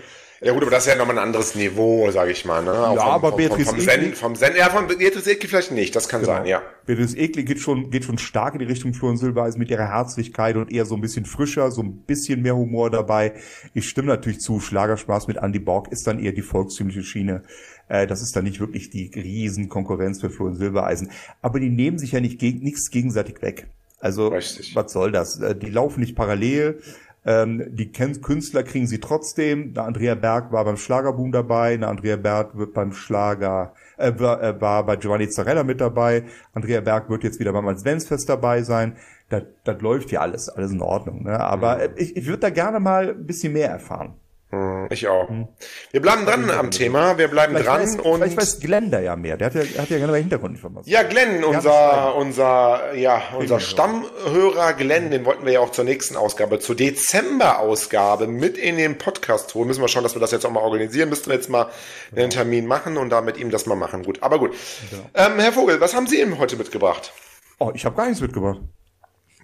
[0.44, 2.64] Ja gut, aber das ist ja nochmal ein anderes Niveau, sage ich mal.
[2.64, 2.72] Ne?
[2.72, 5.72] Ja, vom, aber vom, Beatrice vom, vom Zen, vom Zen, ja, von Beatrice Egli vielleicht
[5.72, 6.34] nicht, das kann genau.
[6.34, 6.64] sein, ja.
[6.88, 10.56] Beatrice Egli geht schon, geht schon stark in die Richtung Florian Silbereisen mit ihrer Herzlichkeit
[10.56, 13.34] und eher so ein bisschen frischer, so ein bisschen mehr Humor dabei.
[13.76, 17.44] Ich stimme natürlich zu, Schlagerspaß mit Andy Borg ist dann eher die volkstümliche Schiene.
[17.88, 21.12] Äh, das ist dann nicht wirklich die Riesenkonkurrenz für Florian Silbereisen.
[21.44, 23.68] Aber die nehmen sich ja nicht geg nichts gegenseitig weg.
[24.00, 24.76] Also, Richtig.
[24.76, 25.40] was soll das?
[25.40, 26.82] Äh, die laufen nicht parallel.
[27.24, 29.74] Ähm, die Künstler kriegen sie trotzdem.
[29.76, 34.42] Eine Andrea Berg war beim Schlagerboom dabei, eine Andrea Berg wird beim Schlager, äh, war,
[34.42, 36.24] äh, war bei Giovanni Zarella mit dabei.
[36.54, 38.96] Andrea Berg wird jetzt wieder beim Adventsfest dabei sein.
[39.30, 41.24] Das, das läuft ja alles, alles in Ordnung.
[41.24, 41.40] Ne?
[41.40, 41.94] Aber mhm.
[41.98, 44.16] ich, ich würde da gerne mal ein bisschen mehr erfahren.
[44.52, 45.30] Hm, ich auch.
[45.30, 45.48] Hm.
[45.92, 48.20] Wir bleiben dran am Thema, wir bleiben vielleicht dran weiß, und.
[48.20, 50.92] Vielleicht weiß Glenn da ja mehr, der hat ja, hat ja gerne Hintergrundinformationen.
[50.92, 56.18] Ja, Glenn, unser, unser, ja, unser Stammhörer Glenn, den wollten wir ja auch zur nächsten
[56.18, 59.68] Ausgabe, zur Dezember-Ausgabe mit in den Podcast holen.
[59.68, 61.68] Müssen wir schauen, dass wir das jetzt auch mal organisieren, müssten wir jetzt mal
[62.14, 64.04] einen Termin machen und da mit ihm das mal machen.
[64.04, 64.54] Gut, aber gut.
[65.16, 65.28] Ja.
[65.28, 67.14] Ähm, Herr Vogel, was haben Sie ihm heute mitgebracht?
[67.58, 68.60] Oh, ich habe gar nichts mitgebracht.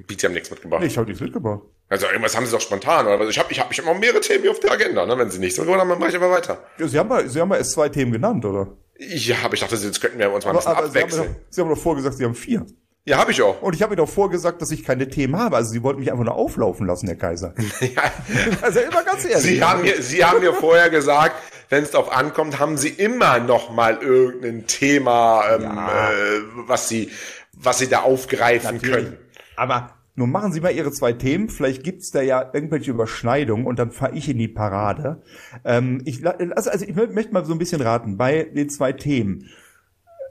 [0.06, 0.82] Beats haben nichts mitgebracht.
[0.82, 1.62] Nee, ich habe nichts mitgebracht.
[1.89, 3.08] Also irgendwas haben sie doch spontan.
[3.08, 3.28] Oder?
[3.30, 5.06] Ich habe ich hab, ich hab noch mehrere Themen auf der Agenda.
[5.06, 5.17] Ne?
[5.17, 6.63] Wenn sie nicht so, dann mache ich aber weiter.
[6.78, 8.76] Ja, sie haben mal, sie haben mal erst zwei Themen genannt, oder?
[9.00, 11.12] Ja, aber ich dachte, jetzt könnten wir uns mal ein bisschen aber abwechseln.
[11.12, 12.65] Sie haben, doch, sie haben doch vorgesagt, sie haben vier.
[13.06, 13.62] Ja, habe ich auch.
[13.62, 15.56] Und ich habe Ihnen auch vorgesagt, dass ich keine Themen habe.
[15.56, 17.54] Also Sie wollten mich einfach nur auflaufen lassen, Herr Kaiser.
[17.80, 18.02] ja.
[18.62, 19.38] Also immer ganz ehrlich.
[19.43, 21.36] Sie haben mir, Sie haben mir vorher gesagt,
[21.69, 26.10] wenn es darauf ankommt, haben Sie immer noch mal irgendein Thema, ähm, Ja.
[26.12, 27.10] äh, was Sie,
[27.54, 29.17] was Sie da aufgreifen können.
[29.56, 31.47] Aber nun machen Sie mal Ihre zwei Themen.
[31.47, 35.21] Vielleicht gibt's da ja irgendwelche Überschneidungen und dann fahre ich in die Parade.
[35.63, 38.17] Ähm, ich, also, also ich mö- möchte mal so ein bisschen raten.
[38.17, 39.47] Bei den zwei Themen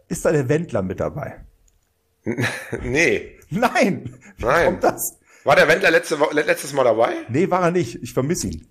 [0.08, 1.44] ist da der Wendler mit dabei?
[2.82, 3.38] Nee.
[3.50, 4.14] Nein.
[4.38, 4.66] Wie Nein.
[4.66, 5.18] kommt das?
[5.44, 7.12] War der Wendler letzte, letztes Mal dabei?
[7.28, 8.02] Nee, war er nicht.
[8.02, 8.66] Ich vermisse ihn.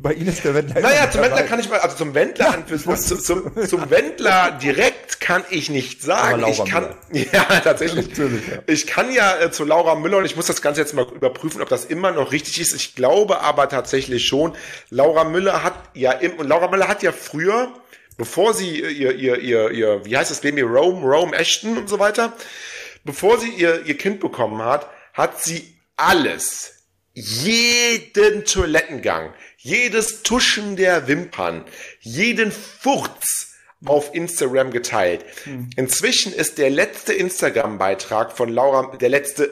[0.00, 0.80] Bei Ihnen ist der Wendler.
[0.80, 1.36] Naja, zum dabei.
[1.36, 5.70] Wendler kann ich mal, also zum Wendler, an, zum, zum, zum Wendler direkt kann ich
[5.70, 6.42] nicht sagen.
[6.42, 8.08] Aber Ich Laura kann, ja, tatsächlich.
[8.08, 8.58] Natürlich, ja.
[8.66, 11.62] Ich kann ja äh, zu Laura Müller und ich muss das Ganze jetzt mal überprüfen,
[11.62, 12.74] ob das immer noch richtig ist.
[12.74, 14.54] Ich glaube aber tatsächlich schon.
[14.90, 17.72] Laura Müller hat ja im, und Laura Müller hat ja früher,
[18.16, 21.88] bevor sie äh, ihr, ihr, ihr, ihr, wie heißt das Baby, Rome, Rome Ashton und
[21.88, 22.32] so weiter,
[23.04, 29.32] bevor sie ihr, ihr Kind bekommen hat, hat sie alles, jeden Toilettengang,
[29.66, 31.64] jedes Tuschen der Wimpern,
[31.98, 35.24] jeden Furz auf Instagram geteilt.
[35.76, 39.50] Inzwischen ist der letzte Instagram-Beitrag von Laura, der letzte,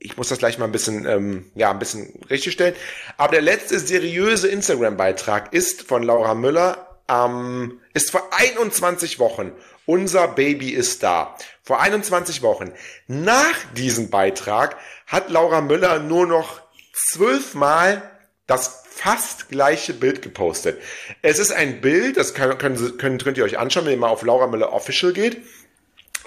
[0.00, 2.74] ich muss das gleich mal ein bisschen, ähm, ja, ein bisschen richtig stellen,
[3.16, 9.52] aber der letzte seriöse Instagram-Beitrag ist von Laura Müller, ähm, ist vor 21 Wochen.
[9.86, 11.36] Unser Baby ist da.
[11.62, 12.72] Vor 21 Wochen.
[13.06, 16.60] Nach diesem Beitrag hat Laura Müller nur noch
[16.92, 18.10] zwölfmal
[18.46, 20.80] das fast gleiche Bild gepostet.
[21.22, 24.08] Es ist ein Bild, das können, können, können, könnt ihr euch anschauen, wenn ihr mal
[24.08, 25.42] auf Laura Müller Official geht.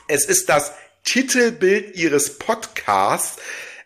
[0.08, 0.73] Es ist das
[1.04, 3.38] Titelbild ihres Podcasts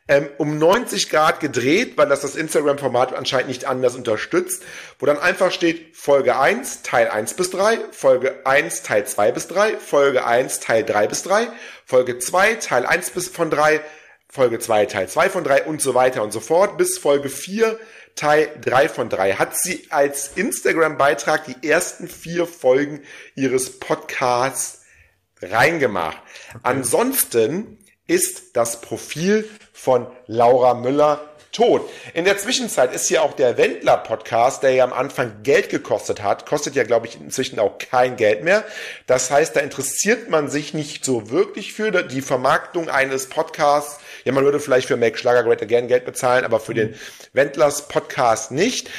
[0.09, 4.63] ähm, um 90 Grad gedreht, weil das das Instagram-Format anscheinend nicht anders unterstützt,
[4.97, 9.47] wo dann einfach steht Folge 1, Teil 1 bis 3, Folge 1, Teil 2 bis
[9.47, 11.47] 3, Folge 1, Teil 3 bis 3,
[11.85, 13.81] Folge 2, Teil 1 bis von 3,
[14.27, 17.79] Folge 2, Teil 2 von 3 und so weiter und so fort, bis Folge 4,
[18.15, 19.33] Teil 3 von 3.
[19.33, 23.01] Hat sie als Instagram-Beitrag die ersten vier Folgen
[23.35, 24.81] ihres Podcasts
[25.41, 26.21] reingemacht.
[26.63, 31.89] Ansonsten ist das Profil von Laura Müller tot.
[32.13, 36.21] In der Zwischenzeit ist hier auch der Wendler Podcast, der ja am Anfang Geld gekostet
[36.21, 38.63] hat, kostet ja glaube ich inzwischen auch kein Geld mehr.
[39.07, 43.99] Das heißt, da interessiert man sich nicht so wirklich für die Vermarktung eines Podcasts.
[44.25, 46.95] Ja, man würde vielleicht für Make Schlager Great Again Geld bezahlen, aber für den
[47.33, 48.89] Wendlers Podcast nicht.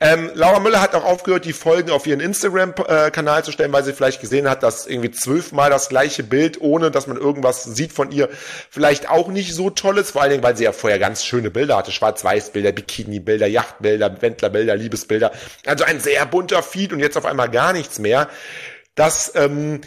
[0.00, 3.92] Ähm, Laura Müller hat auch aufgehört, die Folgen auf ihren Instagram-Kanal zu stellen, weil sie
[3.92, 8.10] vielleicht gesehen hat, dass irgendwie zwölfmal das gleiche Bild, ohne dass man irgendwas sieht von
[8.10, 8.28] ihr,
[8.70, 10.12] vielleicht auch nicht so toll ist.
[10.12, 11.92] Vor allen Dingen, weil sie ja vorher ganz schöne Bilder hatte.
[12.00, 15.32] Schwarz-Weiß-Bilder, Bikini-Bilder, Yachtbilder, Wendler-Bilder, Liebesbilder.
[15.66, 18.28] Also ein sehr bunter Feed und jetzt auf einmal gar nichts mehr.
[18.94, 19.82] Das, ähm,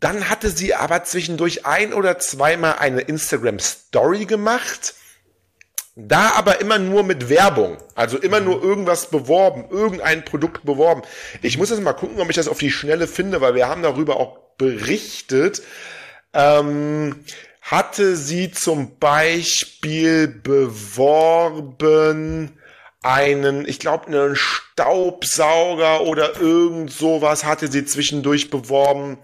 [0.00, 4.94] dann hatte sie aber zwischendurch ein oder zweimal eine Instagram-Story gemacht.
[5.94, 7.76] Da aber immer nur mit Werbung.
[7.94, 11.02] Also immer nur irgendwas beworben, irgendein Produkt beworben.
[11.42, 13.82] Ich muss jetzt mal gucken, ob ich das auf die Schnelle finde, weil wir haben
[13.82, 15.62] darüber auch berichtet.
[16.32, 17.24] Ähm,
[17.62, 21.70] hatte sie zum Beispiel beworben
[23.02, 29.18] einen, ich glaube, einen Staubsauger oder irgend sowas hatte sie zwischendurch beworben.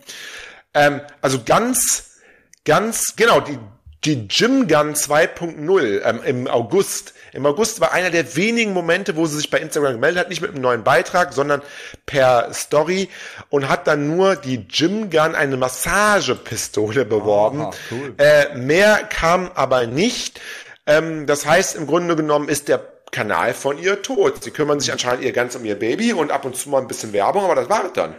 [0.75, 2.19] Ähm, also ganz,
[2.65, 3.59] ganz, genau, die,
[4.05, 7.15] die Gym Gun 2.0 ähm, im August.
[7.33, 10.41] Im August war einer der wenigen Momente, wo sie sich bei Instagram gemeldet hat, nicht
[10.41, 11.63] mit einem neuen Beitrag, sondern
[12.07, 13.09] per Story
[13.51, 17.63] und hat dann nur die Gym Gun, eine Massagepistole beworben.
[17.63, 18.15] Aha, cool.
[18.19, 20.41] äh, mehr kam aber nicht.
[20.87, 22.81] Ähm, das heißt, im Grunde genommen ist der
[23.11, 24.45] Kanal von ihr tot.
[24.45, 26.89] Sie kümmern sich anscheinend ihr ganz um ihr Baby und ab und zu mal ein
[26.89, 28.15] bisschen Werbung, aber das war es dann.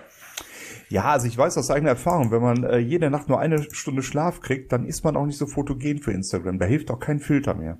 [0.90, 4.02] Ja, also ich weiß aus eigener Erfahrung, wenn man äh, jede Nacht nur eine Stunde
[4.02, 6.58] Schlaf kriegt, dann ist man auch nicht so fotogen für Instagram.
[6.58, 7.78] Da hilft auch kein Filter mehr.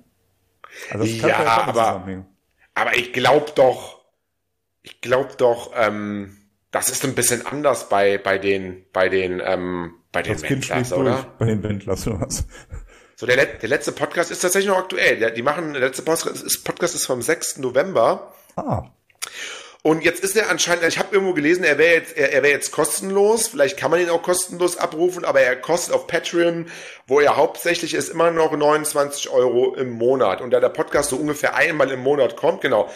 [0.90, 2.26] Also Ja, damit aber-.
[2.74, 4.00] Aber ich glaube doch,
[4.82, 6.36] ich glaube doch, ähm,
[6.70, 10.66] das ist ein bisschen anders bei, bei den, bei den, ähm, bei den das Wendlers,
[10.66, 11.26] schlägt durch oder?
[11.38, 12.46] bei den Wendlers oder was.
[13.16, 15.18] So, der, der letzte Podcast ist tatsächlich noch aktuell.
[15.18, 17.58] Der, die machen, der letzte Podcast ist, Podcast ist vom 6.
[17.58, 18.32] November.
[18.56, 18.84] Ah,
[19.82, 22.52] Und jetzt ist er anscheinend, ich habe irgendwo gelesen, er wäre jetzt, er, er wäre
[22.52, 23.48] jetzt kostenlos.
[23.48, 26.66] Vielleicht kann man ihn auch kostenlos abrufen, aber er kostet auf Patreon,
[27.06, 30.42] wo er hauptsächlich ist, immer noch 29 Euro im Monat.
[30.42, 32.90] Und da der Podcast so ungefähr einmal im Monat kommt, genau,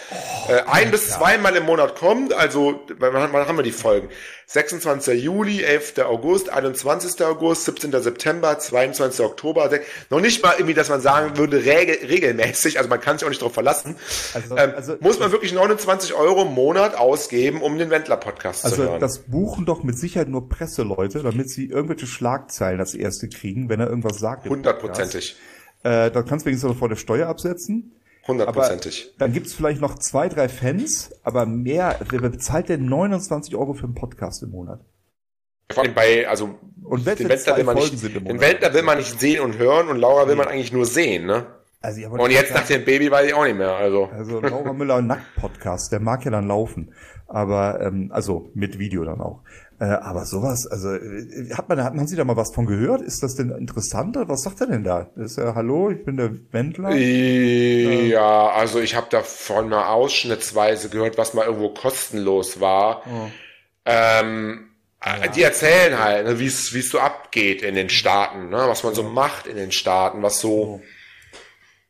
[0.49, 4.11] äh, ein bis zweimal im Monat kommt, also wann, wann haben wir die Folgen?
[4.46, 5.22] 26.
[5.22, 5.98] Juli, 11.
[6.04, 7.24] August, 21.
[7.24, 7.92] August, 17.
[8.02, 9.24] September, 22.
[9.24, 9.70] Oktober.
[10.11, 13.30] Noch nicht mal irgendwie, dass man sagen würde, regel, regelmäßig, also man kann sich auch
[13.30, 13.96] nicht darauf verlassen.
[14.35, 18.76] Also, ähm, also, muss man wirklich 29 Euro im Monat ausgeben, um den Wendler-Podcast also
[18.76, 19.02] zu hören.
[19.02, 23.68] Also das buchen doch mit Sicherheit nur Presseleute, damit sie irgendwelche Schlagzeilen als erste kriegen,
[23.68, 24.48] wenn er irgendwas sagt.
[24.48, 25.37] Hundertprozentig.
[25.83, 27.92] Äh, da kannst du wenigstens noch vor der Steuer absetzen.
[28.27, 29.15] Hundertprozentig.
[29.19, 33.85] Dann gibt's vielleicht noch zwei, drei Fans, aber mehr, wer bezahlt denn 29 Euro für
[33.85, 34.81] einen Podcast im Monat?
[35.71, 39.19] Vor allem bei, also und den Wendler will man nicht, den Wendler will man nicht
[39.19, 41.47] sehen und hören und Laura will man eigentlich nur sehen, ne?
[41.81, 44.07] Also, und jetzt nach dem Baby weiß ich auch nicht mehr, also.
[44.07, 46.95] Also Laura Müller Nackt Podcast, der mag ja dann laufen,
[47.27, 49.41] aber ähm, also mit Video dann auch.
[49.81, 53.03] Äh, aber sowas, also äh, hat man, hat man Sie da mal was von gehört?
[53.03, 54.17] Ist das denn interessant?
[54.17, 55.09] Was sagt er denn da?
[55.17, 56.95] Ist er, hallo, ich bin der Wendler?
[56.95, 63.03] Ja, also ich habe davon mal ausschnittsweise gehört, was mal irgendwo kostenlos war.
[63.07, 63.29] Oh.
[63.85, 64.71] Ähm,
[65.05, 65.27] ja.
[65.29, 68.85] Die erzählen halt, ne, wie es wie es so abgeht in den Staaten, ne, was
[68.85, 70.83] man so macht in den Staaten, was so, oh.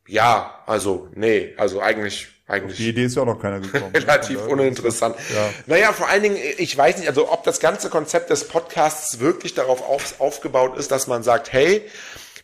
[0.09, 2.76] ja, also nee, also eigentlich eigentlich.
[2.76, 3.90] Die Idee ist ja auch noch keiner gekommen.
[3.94, 5.16] relativ ja, uninteressant.
[5.35, 5.50] Ja.
[5.66, 9.54] Naja, vor allen Dingen, ich weiß nicht, also ob das ganze Konzept des Podcasts wirklich
[9.54, 11.83] darauf auf, aufgebaut ist, dass man sagt, hey,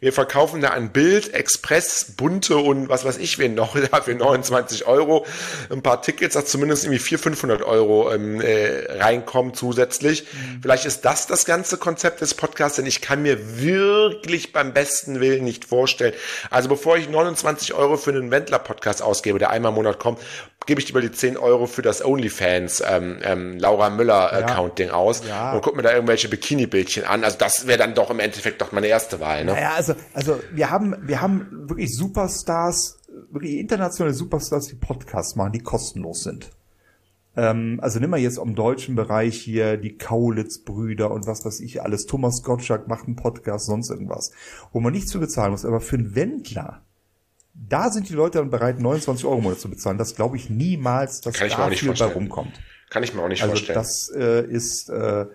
[0.00, 4.14] wir verkaufen da ein Bild, Express, bunte und was weiß ich wen noch da für
[4.14, 5.26] 29 Euro.
[5.70, 10.22] Ein paar Tickets, dass zumindest irgendwie 400, 500 Euro ähm, äh, reinkommen zusätzlich.
[10.22, 10.62] Mhm.
[10.62, 15.20] Vielleicht ist das das ganze Konzept des Podcasts, denn ich kann mir wirklich beim besten
[15.20, 16.14] Willen nicht vorstellen.
[16.48, 20.20] Also bevor ich 29 Euro für einen Wendler-Podcast ausgebe, der einmal im Monat kommt,
[20.70, 24.94] gebe ich lieber die 10 Euro für das OnlyFans ähm, ähm, Laura Müller Accounting ja.
[24.94, 25.52] aus ja.
[25.52, 27.24] und guck mir da irgendwelche Bikini-Bildchen an.
[27.24, 29.44] Also das wäre dann doch im Endeffekt doch meine erste Wahl.
[29.44, 29.50] Ne?
[29.50, 33.00] Naja, also, also wir haben, wir haben wirklich Superstars,
[33.32, 36.52] wirklich internationale Superstars, die Podcasts machen, die kostenlos sind.
[37.36, 41.82] Ähm, also nimm mal jetzt im deutschen Bereich hier die Kaulitz-Brüder und was weiß ich
[41.82, 42.06] alles.
[42.06, 44.30] Thomas Gottschalk macht einen Podcast, sonst irgendwas.
[44.72, 45.64] Wo man nichts zu bezahlen muss.
[45.64, 46.84] Aber für einen Wendler,
[47.54, 49.98] da sind die Leute dann bereit, 29 Euro im Monat zu bezahlen.
[49.98, 52.60] Das glaube ich niemals, dass Kann da viel bei rumkommt.
[52.90, 53.78] Kann ich mir auch nicht also vorstellen.
[53.78, 55.26] Das äh, ist, äh,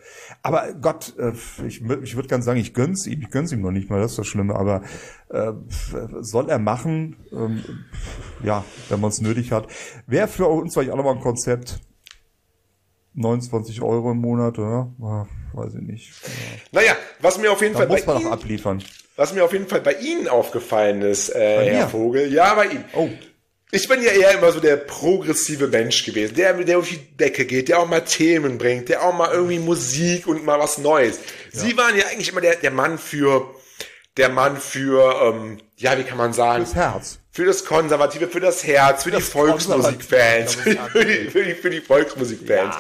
[0.43, 1.31] aber Gott, äh,
[1.65, 4.11] ich, ich würde ganz sagen, ich gönn's ihm, ich gönn's ihm noch nicht mal, das
[4.11, 4.83] ist das Schlimme, aber
[5.29, 5.53] äh,
[6.19, 7.63] soll er machen, ähm,
[8.43, 9.67] ja, wenn man es nötig hat.
[10.05, 11.79] Wäre für uns vielleicht auch nochmal ein Konzept,
[13.13, 14.91] 29 Euro im Monat, oder?
[14.99, 16.11] Ja, weiß ich nicht.
[16.23, 16.81] Ja.
[16.81, 18.83] Naja, was mir auf jeden da Fall muss man noch abliefern.
[19.15, 22.31] Was mir auf jeden Fall bei Ihnen aufgefallen ist, äh, Herr Vogel.
[22.33, 22.85] Ja, bei Ihnen.
[22.93, 23.09] Oh.
[23.71, 27.45] Ich bin ja eher immer so der progressive Mensch gewesen, der, der auf die Decke
[27.45, 31.19] geht, der auch mal Themen bringt, der auch mal irgendwie Musik und mal was Neues.
[31.51, 31.59] Ja.
[31.59, 33.53] Sie waren ja eigentlich immer der, der Mann für,
[34.17, 36.65] der Mann für, ähm, ja, wie kann man sagen?
[36.65, 37.19] Fürs Herz.
[37.35, 40.69] Für das Konservative, für das Herz, für das die Volksmusikfans, für,
[41.03, 42.75] die, für, die, für die Volksmusikfans.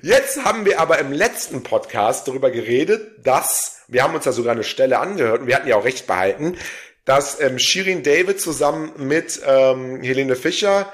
[0.00, 0.16] Ja.
[0.16, 4.52] Jetzt haben wir aber im letzten Podcast darüber geredet, dass wir haben uns da sogar
[4.52, 6.56] eine Stelle angehört und wir hatten ja auch recht behalten,
[7.04, 10.90] dass ähm, Shirin David zusammen mit ähm, Helene Fischer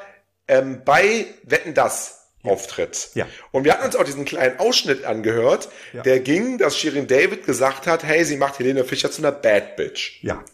[0.48, 3.10] ähm, bei Wetten das auftritt.
[3.14, 3.28] Ja.
[3.52, 6.02] Und wir hatten uns auch diesen kleinen Ausschnitt angehört, ja.
[6.02, 9.76] der ging, dass Shirin David gesagt hat, hey, sie macht Helene Fischer zu einer Bad
[9.76, 10.18] Bitch.
[10.22, 10.44] Ja.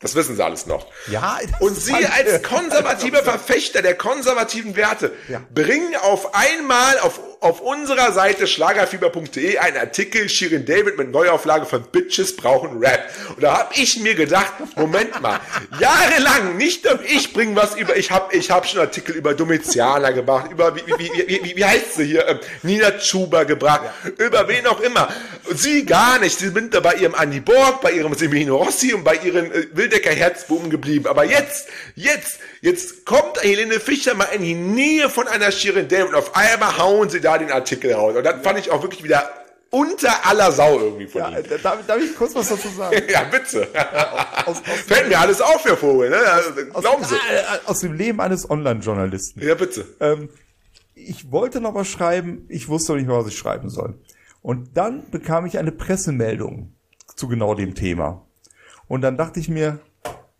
[0.00, 0.86] Das wissen sie alles noch.
[1.08, 1.38] Ja.
[1.58, 5.42] Und Sie als konservativer Verfechter der konservativen Werte ja.
[5.54, 11.82] bringen auf einmal auf, auf unserer Seite schlagerfieber.de einen Artikel Shirin David mit Neuauflage von
[11.84, 13.08] Bitches brauchen Rap.
[13.34, 15.40] Und da habe ich mir gedacht, Moment mal,
[15.80, 20.12] jahrelang, nicht nur ich bringe was über, ich habe ich hab schon Artikel über Domitianer
[20.12, 24.26] gemacht, über, wie, wie, wie, wie, wie heißt sie hier, ähm, Nina Chuba gebracht, ja.
[24.26, 25.08] über wen auch immer.
[25.54, 29.02] Sie gar nicht, Sie sind da bei Ihrem Andy Borg, bei Ihrem Semino Rossi und
[29.02, 31.06] bei Ihren äh, Wildecker Herzbuben geblieben.
[31.06, 36.10] Aber jetzt, jetzt, jetzt kommt Helene Fischer mal in die Nähe von einer Shirin David
[36.10, 38.16] und auf einmal hauen sie da den Artikel raus.
[38.16, 39.28] Und dann fand ich auch wirklich wieder
[39.70, 41.44] unter aller Sau irgendwie von ja, ihm.
[41.62, 43.02] Darf, darf ich kurz was dazu sagen?
[43.08, 43.68] ja, bitte.
[44.46, 46.10] aus, aus Fällt mir alles auf, Herr Vogel.
[46.10, 46.16] Ne?
[46.16, 47.14] Also, glauben Sie.
[47.14, 49.40] Äh, aus dem Leben eines Online-Journalisten.
[49.40, 49.86] Ja, bitte.
[50.00, 50.28] Ähm,
[50.94, 53.98] ich wollte noch was schreiben, ich wusste noch nicht mal, was ich schreiben soll.
[54.42, 56.74] Und dann bekam ich eine Pressemeldung
[57.14, 58.26] zu genau dem Thema.
[58.88, 59.78] Und dann dachte ich mir,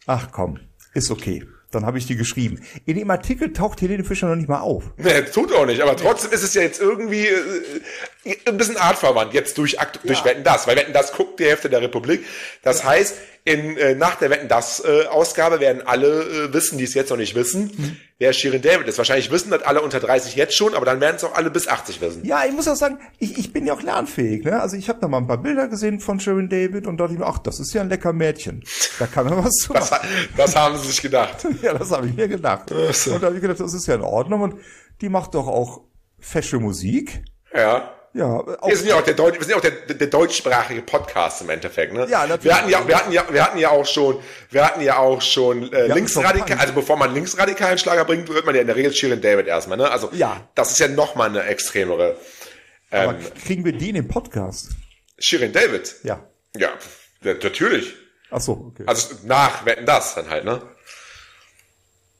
[0.07, 0.59] ach komm,
[0.93, 1.47] ist okay.
[1.71, 2.61] Dann habe ich die geschrieben.
[2.85, 4.85] In dem Artikel taucht Helene Fischer noch nicht mal auf.
[4.97, 5.81] Nee, tut auch nicht.
[5.81, 9.35] Aber trotzdem ist es ja jetzt irgendwie äh, ein bisschen artverwandt.
[9.35, 10.25] Jetzt durch, durch ja.
[10.25, 10.67] Wetten das.
[10.67, 12.25] Weil Wetten das guckt die Hälfte der Republik.
[12.63, 13.15] Das heißt,
[13.51, 17.11] in, äh, nach der Wetten das äh, Ausgabe werden alle äh, wissen, die es jetzt
[17.11, 17.97] noch nicht wissen, mhm.
[18.19, 18.99] wer Shirin David ist.
[18.99, 21.67] Wahrscheinlich wissen das alle unter 30 jetzt schon, aber dann werden es auch alle bis
[21.67, 22.25] 80 wissen.
[22.25, 24.45] Ja, ich muss auch sagen, ich, ich bin ja auch lernfähig.
[24.45, 24.61] Ne?
[24.61, 27.19] Also ich habe da mal ein paar Bilder gesehen von Shirin David und dachte ich
[27.19, 28.63] mir, ach, das ist ja ein lecker Mädchen.
[28.99, 29.73] Da kann man was zu.
[29.73, 29.91] Das,
[30.37, 31.45] das haben sie sich gedacht.
[31.63, 32.71] ja, das habe ich mir gedacht.
[32.71, 34.55] Und da habe ich gedacht, das ist ja in Ordnung und
[35.01, 35.83] die macht doch auch
[36.19, 37.25] fesche Musik.
[37.55, 37.91] Ja.
[38.13, 41.43] Ja, Wir sind ja auch der, Deutsch, wir sind ja auch der, der, deutschsprachige Podcast
[41.43, 42.09] im Endeffekt, ne?
[42.09, 42.45] Ja, natürlich.
[42.45, 44.19] Wir hatten ja, wir hatten ja, wir hatten ja auch schon,
[44.51, 48.57] wir hatten ja auch schon äh, linksradikal, also bevor man linksradikalen Schlager bringt, hört man
[48.57, 49.89] ja in der Regel Shirin David erstmal, ne?
[49.91, 50.49] Also Ja.
[50.57, 52.17] das ist ja noch mal eine extremere
[52.91, 54.71] aber ähm, kriegen wir die in den Podcast?
[55.19, 55.97] Shirin David.
[56.03, 56.27] Ja.
[56.57, 56.71] Ja,
[57.23, 57.95] ja, natürlich.
[58.31, 58.85] Ach so, okay.
[58.87, 60.61] Also nach wetten das dann halt, ne?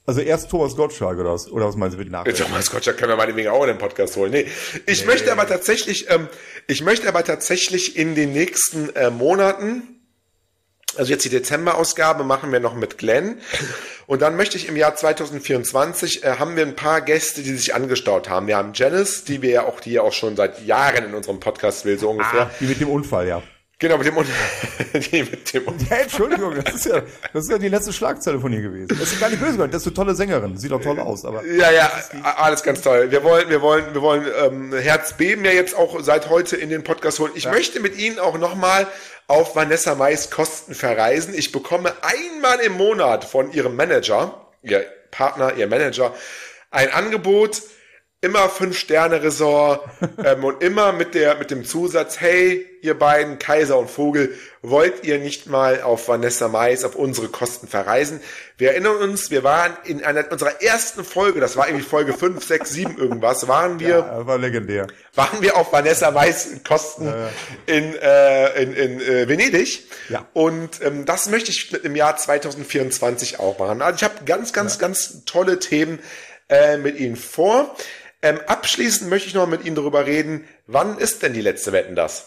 [0.07, 1.51] Also erst Thomas Gottschalk oder was?
[1.51, 2.25] Oder was meinen Sie mit nach?
[2.25, 4.33] Thomas Gottschalk können wir meinetwegen auch in den Podcast holen.
[4.33, 4.47] Nee,
[4.87, 6.29] ich möchte aber tatsächlich, ähm,
[6.67, 10.01] ich möchte aber tatsächlich in den nächsten äh, Monaten,
[10.97, 13.41] also jetzt die Dezember-Ausgabe machen wir noch mit Glenn
[14.07, 17.75] und dann möchte ich im Jahr 2024 äh, haben wir ein paar Gäste, die sich
[17.75, 18.47] angestaut haben.
[18.47, 21.39] Wir haben Janice, die wir ja auch, die ja auch schon seit Jahren in unserem
[21.41, 22.43] Podcast will, so ungefähr.
[22.43, 23.43] Ah, die mit dem Unfall, ja.
[23.81, 24.27] Genau, mit dem, Un
[24.93, 27.01] mit dem Un Ja, Entschuldigung, das ist ja,
[27.33, 28.89] das ist ja die letzte Schlagzeile von ihr gewesen.
[28.89, 31.25] Das ist gar nicht böse gemeint, das ist eine tolle Sängerin, sieht doch toll aus,
[31.25, 31.91] aber Ja, ja,
[32.37, 33.11] alles ganz toll.
[33.11, 36.85] Wir wollen, wir wollen, wir wollen ähm, Herzbeben ja jetzt auch seit heute in den
[36.85, 37.33] Podcast holen.
[37.35, 38.87] Ich möchte mit Ihnen auch nochmal
[39.29, 41.33] auf Vanessa Mais Kosten verreisen.
[41.35, 46.15] Ich bekomme einmal im Monat von Ihrem Manager, Ihr Partner, Ihr Manager,
[46.71, 47.63] ein Angebot,
[48.23, 49.89] immer fünf Sterne Resort
[50.25, 55.05] ähm, und immer mit der mit dem Zusatz, hey, ihr beiden Kaiser und Vogel, wollt
[55.05, 58.21] ihr nicht mal auf Vanessa Mais auf unsere Kosten verreisen?
[58.59, 62.45] Wir erinnern uns, wir waren in einer unserer ersten Folge, das war irgendwie Folge 5,
[62.45, 64.87] 6, 7 irgendwas, waren wir ja, war legendär.
[65.15, 67.11] waren wir auf Vanessa Mais Kosten
[67.65, 69.87] in, äh, in, in äh, Venedig.
[70.11, 70.27] Ja.
[70.35, 73.81] Und ähm, das möchte ich im Jahr 2024 auch machen.
[73.81, 76.01] Also ich habe ganz, ganz, ganz tolle Themen
[76.51, 77.75] äh, mit Ihnen vor.
[78.23, 81.95] Ähm, abschließend möchte ich noch mit Ihnen darüber reden, wann ist denn die letzte Wetten
[81.97, 82.27] das?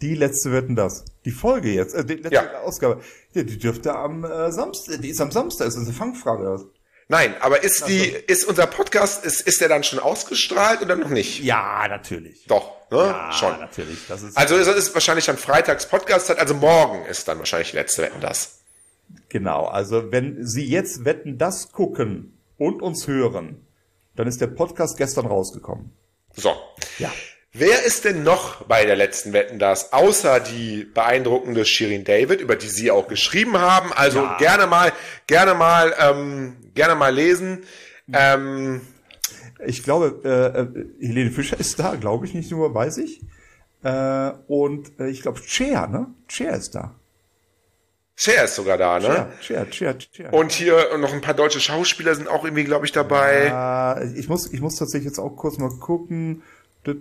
[0.00, 1.04] Die letzte Wetten das.
[1.24, 2.60] Die Folge jetzt, äh, die letzte Ja.
[2.60, 3.02] Ausgabe.
[3.32, 6.42] Ja, die dürfte am äh, Samstag, die ist am Samstag, ist das eine Fangfrage.
[6.42, 6.64] oder was?
[7.10, 11.08] Nein, aber ist die, ist unser Podcast, ist, ist der dann schon ausgestrahlt oder noch
[11.08, 11.42] nicht?
[11.42, 12.44] Ja, natürlich.
[12.46, 12.98] Doch, ne?
[12.98, 13.58] Ja, schon.
[13.58, 13.98] natürlich.
[14.08, 17.76] Das ist Also es ist wahrscheinlich dann Freitags Podcast, also morgen ist dann wahrscheinlich die
[17.76, 18.60] letzte Wetten das.
[19.30, 19.66] genau.
[19.66, 23.66] Also wenn Sie jetzt Wetten das gucken und uns hören,
[24.18, 25.92] dann ist der Podcast gestern rausgekommen.
[26.34, 26.52] So.
[26.98, 27.10] Ja.
[27.52, 32.56] Wer ist denn noch bei der letzten Wetten das, außer die beeindruckende Shirin David, über
[32.56, 33.92] die Sie auch geschrieben haben?
[33.92, 34.36] Also Ja.
[34.38, 34.92] gerne mal,
[35.26, 37.64] gerne mal, ähm, gerne mal lesen.
[38.12, 38.80] Ähm,
[39.66, 43.22] Ich glaube, äh, äh, Helene Fischer ist da, glaube ich nicht nur, weiß ich.
[43.82, 46.06] Äh, und äh, ich glaube, Cher, ne?
[46.28, 46.94] Cher ist da.
[48.20, 49.28] Cher ist sogar da, ne?
[49.40, 50.32] Cher, Cher, Cher, Cher.
[50.32, 53.96] Und hier noch ein paar deutsche Schauspieler sind auch irgendwie, glaube ich, dabei.
[53.96, 56.42] Äh, ich muss, ich muss tatsächlich jetzt auch kurz mal gucken.
[56.84, 56.94] Äh,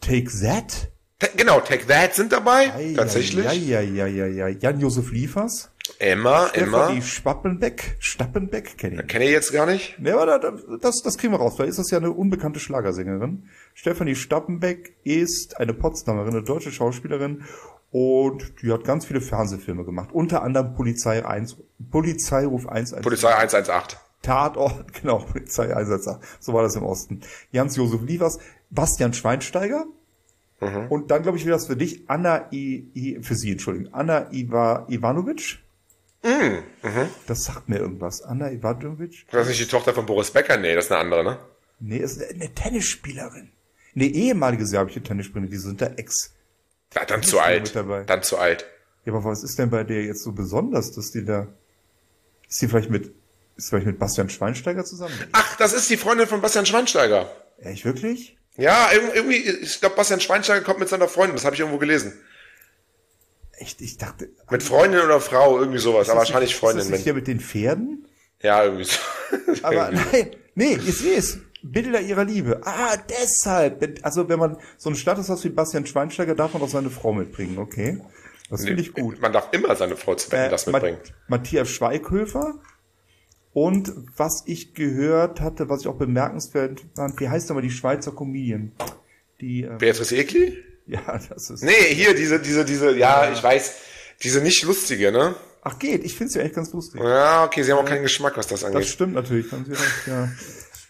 [0.00, 0.90] Take That?
[1.36, 3.44] Genau, Take That sind dabei, Ei, tatsächlich.
[3.44, 4.46] Ja, ja, ja, ja, ja.
[4.46, 5.72] Jan-Josef Liefers.
[5.98, 6.48] Immer.
[6.48, 7.96] Stefanie Spappenbeck.
[7.98, 9.08] Stappenbeck kenne ich.
[9.08, 9.98] Kenne ich jetzt gar nicht.
[10.02, 11.54] Ja, aber da, da, das, das kriegen wir raus.
[11.56, 13.48] Vielleicht ist das ja eine unbekannte Schlagersängerin.
[13.74, 17.44] Stefanie Stappenbeck ist eine Potsdamerin, eine deutsche Schauspielerin
[17.90, 20.10] und die hat ganz viele Fernsehfilme gemacht.
[20.12, 21.56] Unter anderem Polizei 1,
[21.90, 23.02] Polizeiruf 112.
[23.02, 23.98] Polizei 118.
[24.22, 26.16] Tatort, genau, Polizei 118.
[26.40, 27.20] So war das im Osten.
[27.52, 28.38] Jans-Josef Liefers,
[28.70, 29.86] Bastian Schweinsteiger.
[30.88, 34.32] Und dann, glaube ich, wäre das für dich Anna I, I, für sie, Entschuldigung, Anna
[34.32, 35.60] Iva, Ivanovic.
[37.26, 38.22] Das sagt mir irgendwas.
[38.22, 39.26] Anna Ivanovic?
[39.30, 40.56] Das ist nicht die Tochter von Boris Becker?
[40.56, 41.38] Nee, das ist eine andere, ne?
[41.80, 43.50] Nee, ist eine Tennisspielerin.
[43.94, 46.32] Eine ehemalige serbische Tennisspielerin, die sind da Ex.
[46.94, 47.74] Ja, dann zu alt.
[48.06, 48.66] Dann zu alt.
[49.04, 51.46] Ja, aber was ist denn bei der jetzt so besonders, dass die da,
[52.48, 53.12] ist die vielleicht mit,
[53.56, 55.14] ist vielleicht mit Bastian Schweinsteiger zusammen?
[55.32, 57.30] Ach, das ist die Freundin von Bastian Schweinsteiger.
[57.58, 58.36] Echt wirklich?
[58.56, 61.78] Ja, irg- irgendwie, ich glaube, Bastian Schweinsteiger kommt mit seiner Freundin, das habe ich irgendwo
[61.78, 62.12] gelesen.
[63.60, 64.30] Echt, ich dachte.
[64.50, 66.78] Mit Freundin oder Frau, irgendwie sowas, aber wahrscheinlich nicht- Freundin.
[66.80, 68.06] Ist das nicht Wenn, hier mit den Pferden?
[68.42, 68.98] ja, irgendwie so.
[69.62, 71.38] Aber nein, nee, ich sehe es.
[71.62, 72.60] Bilder ihrer Liebe.
[72.64, 73.98] Ah, deshalb.
[74.02, 77.12] Also wenn man so einen Status hat wie Bastian Schweinsteiger, darf man auch seine Frau
[77.12, 78.00] mitbringen, okay?
[78.48, 79.20] Das finde ich gut.
[79.20, 80.98] Man darf immer seine Frau zu wetten, das Äh, mitbringen.
[81.26, 82.54] Ma- Matthias Schweighöfer.
[83.52, 88.12] Und was ich gehört hatte, was ich auch bemerkenswert fand, wie heißt aber die Schweizer
[88.12, 88.72] Comedian?
[89.40, 90.62] Die, äh, Beatrice Egli?
[91.06, 91.62] ja, das ist.
[91.62, 93.72] Nee, hier, diese, diese, diese, ja, ich weiß,
[94.22, 95.34] diese nicht lustige, ne?
[95.62, 97.00] Ach geht, ich finde sie eigentlich ganz lustig.
[97.02, 98.88] Ja, okay, sie haben auch keinen Geschmack, was das Das angeht.
[98.88, 100.28] stimmt natürlich, Sie recht, ja.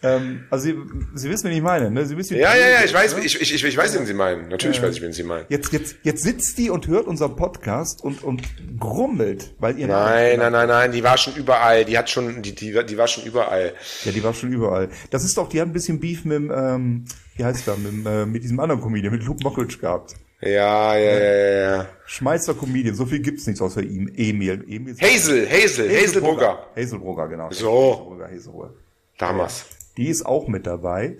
[0.02, 0.76] ähm, also Sie,
[1.14, 2.06] Sie wissen, wen ich meine, ne?
[2.06, 2.98] Sie wissen, Ja, ja, ja, ich ne?
[2.98, 4.48] weiß, ich, ich, ich, ich weiß, wen Sie meinen.
[4.48, 5.46] Natürlich weiß ich, wen Sie meinen.
[5.48, 8.42] Jetzt, jetzt, jetzt sitzt die und hört unseren Podcast und, und
[8.78, 11.84] grummelt, weil ihr Nein, nein, nein, nein, die war schon überall.
[11.84, 13.72] Die hat schon, die, die, die war schon überall.
[14.04, 14.90] Ja, die war schon überall.
[15.10, 17.04] Das ist doch, die hat ein bisschen Beef mit dem, ähm,
[17.38, 20.16] wie heißt der, mit, äh, mit diesem anderen Comedian, mit Luke Mockridge gehabt.
[20.40, 21.86] Ja, ja, ja, ja, ja.
[22.06, 24.08] Schmeißer Comedian, so viel gibt's nichts außer ihm.
[24.14, 24.64] Emil.
[24.68, 26.66] Emil Hazel, Hazel, Hazel Brugger.
[26.76, 27.50] Hazelbrugger, genau.
[27.50, 27.92] So.
[27.92, 28.70] Hazelbrugger, Hazelbrugger.
[29.18, 29.66] Damals.
[29.96, 31.16] Die ist auch mit dabei.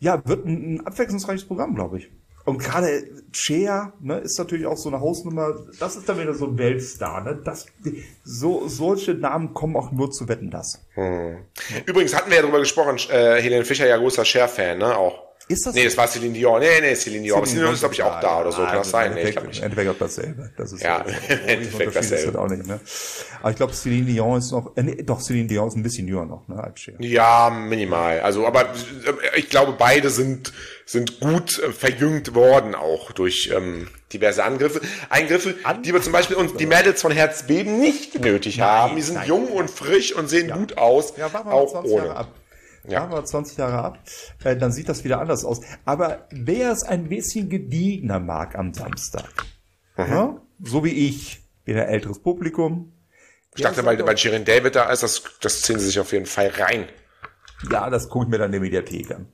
[0.00, 2.10] Ja, wird ein, ein abwechslungsreiches Programm, glaube ich.
[2.44, 5.54] Und gerade Cher ne, ist natürlich auch so eine Hausnummer.
[5.80, 7.22] Das ist dann wieder so ein Weltstar.
[7.22, 7.40] Ne?
[7.44, 7.66] Das,
[8.24, 10.82] so, solche Namen kommen auch nur zu Wetten, das.
[10.94, 11.44] Hm.
[11.84, 14.96] Übrigens hatten wir ja drüber gesprochen, äh, Helene Fischer ja großer Cher-Fan, ne?
[14.96, 15.27] Auch.
[15.48, 16.60] Ist das Nee, das war Celine Dion.
[16.60, 17.44] Nee, nee, Celine Dion.
[17.44, 18.62] Celine Dion ist, glaube ich, auch da oder so.
[18.62, 19.14] Kann das sein?
[19.14, 19.62] Nee, ich Endeffekt, nicht.
[19.62, 20.50] Endeffekt auch dasselbe.
[20.56, 22.32] Das ist Ja, im Endeffekt dasselbe.
[22.32, 22.80] das auch nicht, ne?
[23.40, 26.06] Aber ich glaube, Celine Dion ist noch, äh, nee, doch, Celine Dion ist ein bisschen
[26.06, 26.94] jünger noch, ne, als Cher.
[26.98, 28.20] Ja, minimal.
[28.20, 30.52] Also, aber äh, ich glaube, beide sind
[30.84, 34.80] sind gut äh, verjüngt worden auch durch ähm, diverse Angriffe.
[35.10, 38.96] Eingriffe, die wir zum Beispiel uns die Mädels von Herzbeben nicht nötig haben.
[38.96, 41.12] Die sind nein, jung und frisch und sehen gut aus.
[41.18, 42.06] Ja, auch 20 ohne.
[42.06, 42.28] Jahre ab.
[42.90, 43.06] Ja.
[43.06, 43.98] Mal 20 Jahre ab,
[44.44, 45.60] äh, dann sieht das wieder anders aus.
[45.84, 49.28] Aber wer es ein bisschen gediegener mag am Samstag,
[49.96, 50.04] Mhm.
[50.12, 52.92] ja, so wie ich, wieder älteres Publikum,
[53.56, 56.26] Ich dachte, weil, weil Shirin David da ist, das, das ziehen sie sich auf jeden
[56.26, 56.84] Fall rein.
[57.70, 59.26] ja, das gucke ich mir dann in der Mediathek an.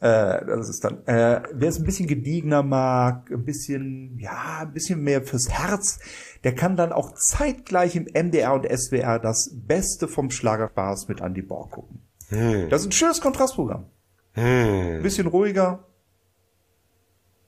[0.00, 0.06] Du?
[0.06, 4.72] Äh, das ist dann, äh, wer es ein bisschen gediegener mag, ein bisschen, ja, ein
[4.72, 5.98] bisschen mehr fürs Herz,
[6.44, 11.42] der kann dann auch zeitgleich im MDR und SWR das Beste vom Schlagerspaß mit Andy
[11.42, 12.02] Borg gucken.
[12.30, 13.90] Das ist ein schönes Kontrastprogramm.
[14.34, 15.84] Ein bisschen ruhiger.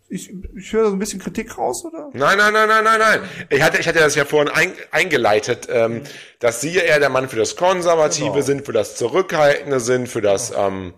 [0.09, 2.11] Ich, ich höre da so ein bisschen Kritik raus, oder?
[2.13, 3.21] Nein, nein, nein, nein, nein, nein.
[3.49, 6.03] Ich hatte, ich hatte das ja vorhin ein, eingeleitet, ähm,
[6.41, 8.41] dass Sie eher der Mann für das Konservative Genau.
[8.41, 10.95] sind, für das Zurückhaltende sind, für das, ähm,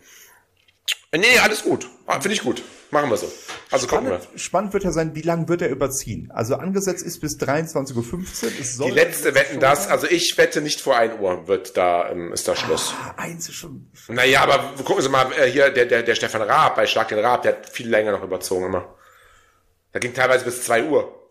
[1.21, 1.89] nee, alles gut.
[2.07, 2.63] Ah, Finde ich gut.
[2.91, 3.31] Machen wir so.
[3.71, 4.21] Also gucken wir.
[4.21, 6.31] Spannend, spannend wird ja sein, wie lange wird er überziehen?
[6.31, 8.87] Also angesetzt ist bis 23.15 Uhr.
[8.87, 12.47] Die letzte Wetten das, also ich wette nicht vor 1 Uhr wird da, ähm, ist
[12.49, 12.93] da Schluss.
[13.03, 13.91] Ah, eins ist schon.
[14.09, 17.19] Naja, aber gucken Sie mal, äh, hier, der, der, der Stefan Raab bei Schlag den
[17.19, 18.95] Raab, der hat viel länger noch überzogen immer.
[19.93, 21.22] Da ging teilweise bis 2 Uhr.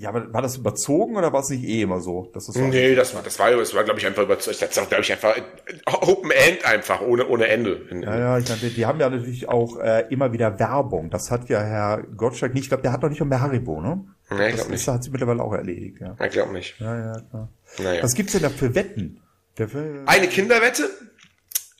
[0.00, 2.30] Ja, aber war das überzogen oder war es nicht eh immer so?
[2.32, 4.62] Dass das so Nee, das war, das war, das war, glaube ich, einfach überzeugt.
[4.62, 5.36] Das war, glaube ich, einfach
[5.84, 7.86] Open End einfach, ohne, ohne Ende.
[7.90, 11.10] Ja, ja, ich meine, die haben ja natürlich auch äh, immer wieder Werbung.
[11.10, 12.62] Das hat ja Herr Gottschalk nicht.
[12.62, 14.02] Ich glaube, der hat noch nicht mal mehr Haribo, ne?
[14.30, 14.88] Nee, ich das glaube nicht.
[14.88, 16.16] hat sich mittlerweile auch erledigt, ja.
[16.24, 16.80] Ich glaube nicht.
[16.80, 17.48] Ja, ja, klar.
[17.76, 18.02] Naja.
[18.02, 19.20] Was gibt's denn da für Wetten?
[19.58, 20.88] Der für, Eine Kinderwette.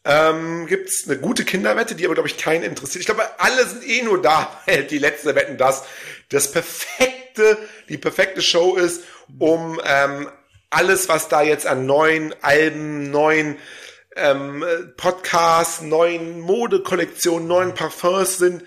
[0.05, 3.01] Ähm, gibt's eine gute Kinderwette, die aber, glaube ich, keinen interessiert.
[3.01, 5.85] Ich glaube, alle sind eh nur da, weil die letzte Wetten das
[6.31, 7.10] das perfekte,
[7.89, 9.03] die perfekte Show ist,
[9.39, 10.29] um ähm,
[10.71, 13.57] alles, was da jetzt an neuen Alben, neuen
[14.17, 14.65] ähm,
[14.97, 18.63] Podcasts, neuen Modekollektionen, neuen Parfums sind,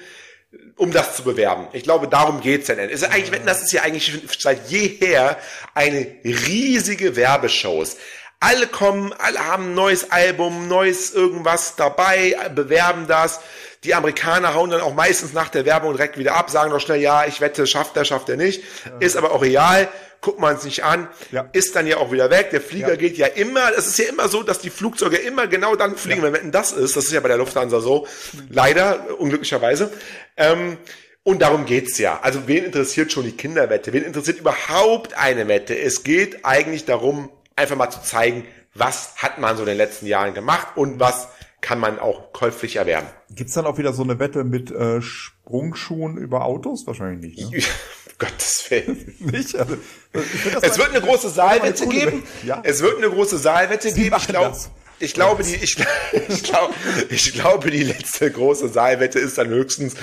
[0.76, 1.68] um das zu bewerben.
[1.74, 2.90] Ich glaube, darum geht's ja denn.
[2.90, 5.38] Ist eigentlich, das ist ja eigentlich seit jeher
[5.74, 7.98] eine riesige Werbeshows.
[8.40, 13.40] Alle kommen, alle haben ein neues Album, neues irgendwas dabei, bewerben das.
[13.84, 17.02] Die Amerikaner hauen dann auch meistens nach der Werbung direkt wieder ab, sagen doch schnell,
[17.02, 18.64] ja, ich wette, schafft er, schafft er nicht.
[19.00, 19.90] Ist aber auch real,
[20.22, 21.50] guckt man es nicht an, Ja.
[21.52, 22.50] ist dann ja auch wieder weg.
[22.52, 22.96] Der Flieger Ja.
[22.96, 26.22] geht ja immer, es ist ja immer so, dass die Flugzeuge immer genau dann fliegen,
[26.22, 26.96] wenn Wetten das ist.
[26.96, 28.08] Das ist ja bei der Lufthansa so.
[28.50, 29.92] Leider, unglücklicherweise.
[30.38, 30.78] Ähm,
[31.24, 32.20] und darum geht's ja.
[32.22, 33.92] Also wen interessiert schon die Kinderwette?
[33.94, 35.78] Wen interessiert überhaupt eine Wette?
[35.78, 40.06] Es geht eigentlich darum, einfach mal zu zeigen, was hat man so in den letzten
[40.08, 41.28] Jahren gemacht und was
[41.64, 43.08] kann man auch käuflich erwerben.
[43.32, 46.86] gibt's dann auch wieder so eine Wette mit äh, Sprungschuhen über Autos?
[46.86, 47.52] Wahrscheinlich nicht.
[47.52, 47.64] Ne?
[48.20, 49.16] Gottes Willen.
[49.20, 49.56] nicht?
[49.56, 49.78] Also,
[50.62, 52.24] Es wird eine große Saalwette geben.
[52.44, 52.62] Ja.
[52.64, 54.14] Es wird eine große Saalwette geben.
[54.18, 54.56] Ich glaube,
[55.00, 55.78] ich glaube, die, ich,
[56.28, 56.74] ich, glaube,
[57.10, 59.96] ich glaube, die letzte große Saalwette ist dann höchstens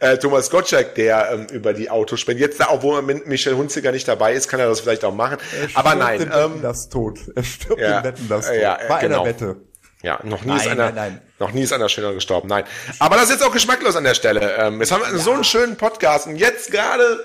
[0.00, 2.40] äh, Thomas Gottschalk, der ähm, über die Autos spricht.
[2.40, 5.38] Jetzt, da, obwohl Michel Hunziker nicht dabei ist, kann er das vielleicht auch machen.
[5.60, 7.20] Er Aber stirbt nein, im Wetten ähm, das tot.
[7.34, 8.56] Er stirbt ja, im Wetten das tot.
[8.56, 9.22] ja, äh, Bei genau.
[9.22, 9.56] einer Wette.
[10.06, 11.20] Ja, noch nie ist Nein, einer, nein, nein.
[11.40, 12.48] noch nie ist einer schneller gestorben.
[12.48, 12.64] Nein.
[13.00, 14.56] Aber das ist jetzt auch geschmacklos an der Stelle.
[14.58, 17.24] Ähm, jetzt haben wir so einen schönen Podcast und jetzt gerade,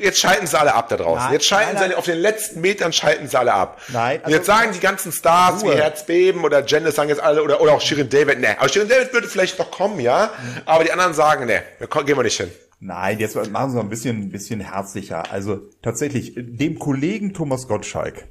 [0.00, 1.30] jetzt schalten sie alle ab da draußen.
[1.32, 3.80] Jetzt schalten sie alle, auf den letzten Metern schalten sie alle ab.
[3.92, 5.74] Nein, Und jetzt also- sagen die ganzen Stars Ruhe.
[5.74, 8.58] wie Herzbeben oder Janice sagen jetzt alle, oder, oder auch Shirin David, ne.
[8.58, 10.30] Aber Shirin David würde vielleicht noch kommen, ja.
[10.64, 12.50] Aber die anderen sagen, ne, gehen wir nicht hin.
[12.80, 15.22] Nein, jetzt machen Sie mal ein bisschen, ein bisschen herzlicher.
[15.30, 18.24] Also tatsächlich, dem Kollegen Thomas Gottschalk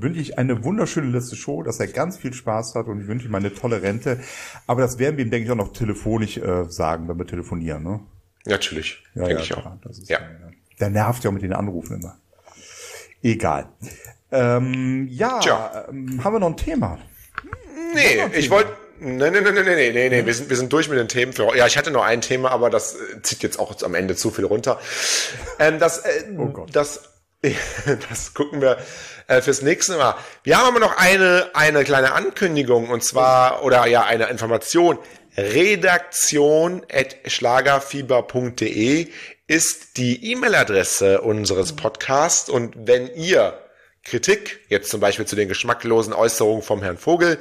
[0.00, 3.26] wünsche ich eine wunderschöne letzte Show, dass er ganz viel Spaß hat und ich wünsche
[3.26, 4.20] ihm eine tolle Rente.
[4.66, 7.82] Aber das werden wir ihm, denke ich, auch noch telefonisch äh, sagen, wenn wir telefonieren.
[7.82, 8.00] Ne?
[8.46, 9.70] Natürlich, Ja, denke ja, ich auch.
[9.82, 10.18] Das ist, Ja.
[10.18, 12.16] äh, Der nervt ja auch mit den Anrufen immer.
[13.22, 13.68] Egal.
[14.30, 15.86] Ähm, ja, Tja.
[15.88, 16.98] ähm, haben wir noch ein Thema?
[17.94, 18.70] Nee, ich wollte.
[19.00, 21.32] Nee, nee, nee, nee, nee, nee, nee, wir sind, wir sind durch mit den Themen
[21.32, 24.16] für Ja, ich hatte noch ein Thema, aber das äh, zieht jetzt auch am Ende
[24.16, 24.80] zu viel runter.
[25.60, 26.70] Ähm, das, äh, Oh Gott.
[26.74, 27.08] das,
[28.08, 28.76] das gucken wir
[29.28, 30.16] äh, fürs nächste Mal.
[30.42, 34.98] Wir haben aber noch eine, eine kleine Ankündigung und zwar, oder ja, eine Information.
[35.36, 39.08] Redaktion at schlagerfieber.de
[39.46, 43.56] ist die E-Mail-Adresse unseres Podcasts und wenn ihr
[44.02, 47.38] Kritik, jetzt zum Beispiel zu den geschmacklosen Äußerungen vom Herrn Vogel,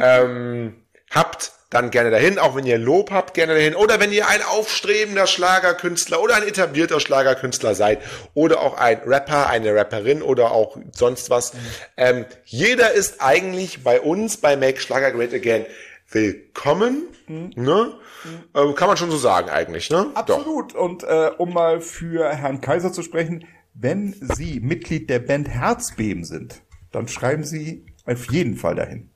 [0.00, 3.74] ähm, habt, dann gerne dahin, auch wenn ihr Lob habt, gerne dahin.
[3.74, 8.00] Oder wenn ihr ein aufstrebender Schlagerkünstler oder ein etablierter Schlagerkünstler seid
[8.32, 11.52] oder auch ein Rapper, eine Rapperin oder auch sonst was.
[11.52, 11.58] Mhm.
[11.96, 15.66] Ähm, jeder ist eigentlich bei uns bei Make Schlager Great Again
[16.10, 17.08] willkommen.
[17.26, 17.50] Mhm.
[17.54, 17.92] Ne?
[18.24, 18.44] Mhm.
[18.54, 20.06] Ähm, kann man schon so sagen eigentlich, ne?
[20.14, 20.74] Absolut.
[20.74, 20.80] Doch.
[20.80, 23.44] Und äh, um mal für Herrn Kaiser zu sprechen,
[23.74, 26.62] wenn Sie Mitglied der Band Herzbeben sind,
[26.92, 29.10] dann schreiben Sie auf jeden Fall dahin.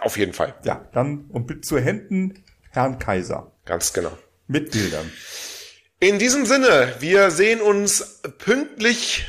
[0.00, 0.54] Auf jeden Fall.
[0.64, 3.52] Ja, dann und bitte zu Händen Herrn Kaiser.
[3.64, 4.16] Ganz genau.
[4.46, 5.10] Mit Bildern.
[6.00, 9.26] In diesem Sinne, wir sehen uns pünktlich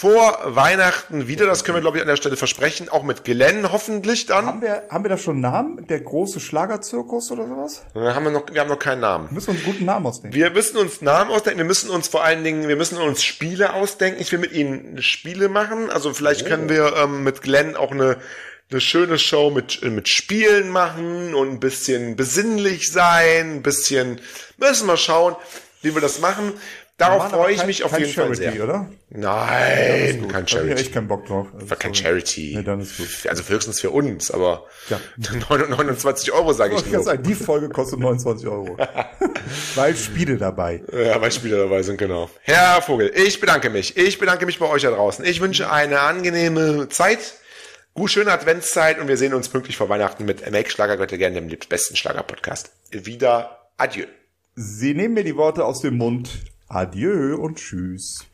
[0.00, 1.44] vor Weihnachten wieder.
[1.44, 2.88] Das können wir, glaube ich, an der Stelle versprechen.
[2.88, 4.46] Auch mit Glenn hoffentlich dann.
[4.46, 5.86] Haben wir, haben wir da schon einen Namen?
[5.88, 7.82] Der große Schlagerzirkus oder sowas?
[7.94, 9.28] Ja, haben wir, noch, wir haben noch keinen Namen.
[9.28, 10.34] Wir müssen uns einen guten Namen ausdenken.
[10.34, 11.58] Wir müssen uns Namen ausdenken.
[11.58, 14.22] Wir müssen uns vor allen Dingen, wir müssen uns Spiele ausdenken.
[14.22, 15.90] Ich will mit Ihnen Spiele machen.
[15.90, 16.48] Also vielleicht oh.
[16.48, 18.16] können wir ähm, mit Glenn auch eine
[18.70, 24.20] eine schöne Show mit, mit Spielen machen und ein bisschen besinnlich sein, ein bisschen,
[24.58, 25.36] müssen wir schauen,
[25.82, 26.52] wie wir das machen.
[27.00, 28.62] Darauf freue ich kein, mich auf jeden Charity, Fall sehr.
[28.64, 28.90] oder?
[29.08, 30.68] Nein, kein Charity.
[30.68, 31.46] Da ich echt keinen Bock drauf.
[31.58, 32.56] Also kein Charity.
[32.56, 33.08] Nee, dann ist gut.
[33.26, 35.00] Also höchstens für uns, aber ja.
[35.48, 37.02] 29 Euro sage ich, ich nur.
[37.02, 38.76] Sagen, die Folge kostet 29 Euro.
[39.76, 40.82] weil Spiele dabei.
[40.92, 42.28] Ja, weil Spiele dabei sind, genau.
[42.42, 43.96] Herr Vogel, ich bedanke mich.
[43.96, 45.24] Ich bedanke mich bei euch da draußen.
[45.24, 47.39] Ich wünsche eine angenehme Zeit.
[47.92, 51.58] Gut, schöne Adventszeit und wir sehen uns pünktlich vor Weihnachten mit Make Schlagergötter gerne dem
[51.68, 52.70] besten Schlager-Podcast.
[52.92, 54.06] Wieder Adieu.
[54.54, 56.30] Sie nehmen mir die Worte aus dem Mund.
[56.68, 58.29] Adieu und tschüss.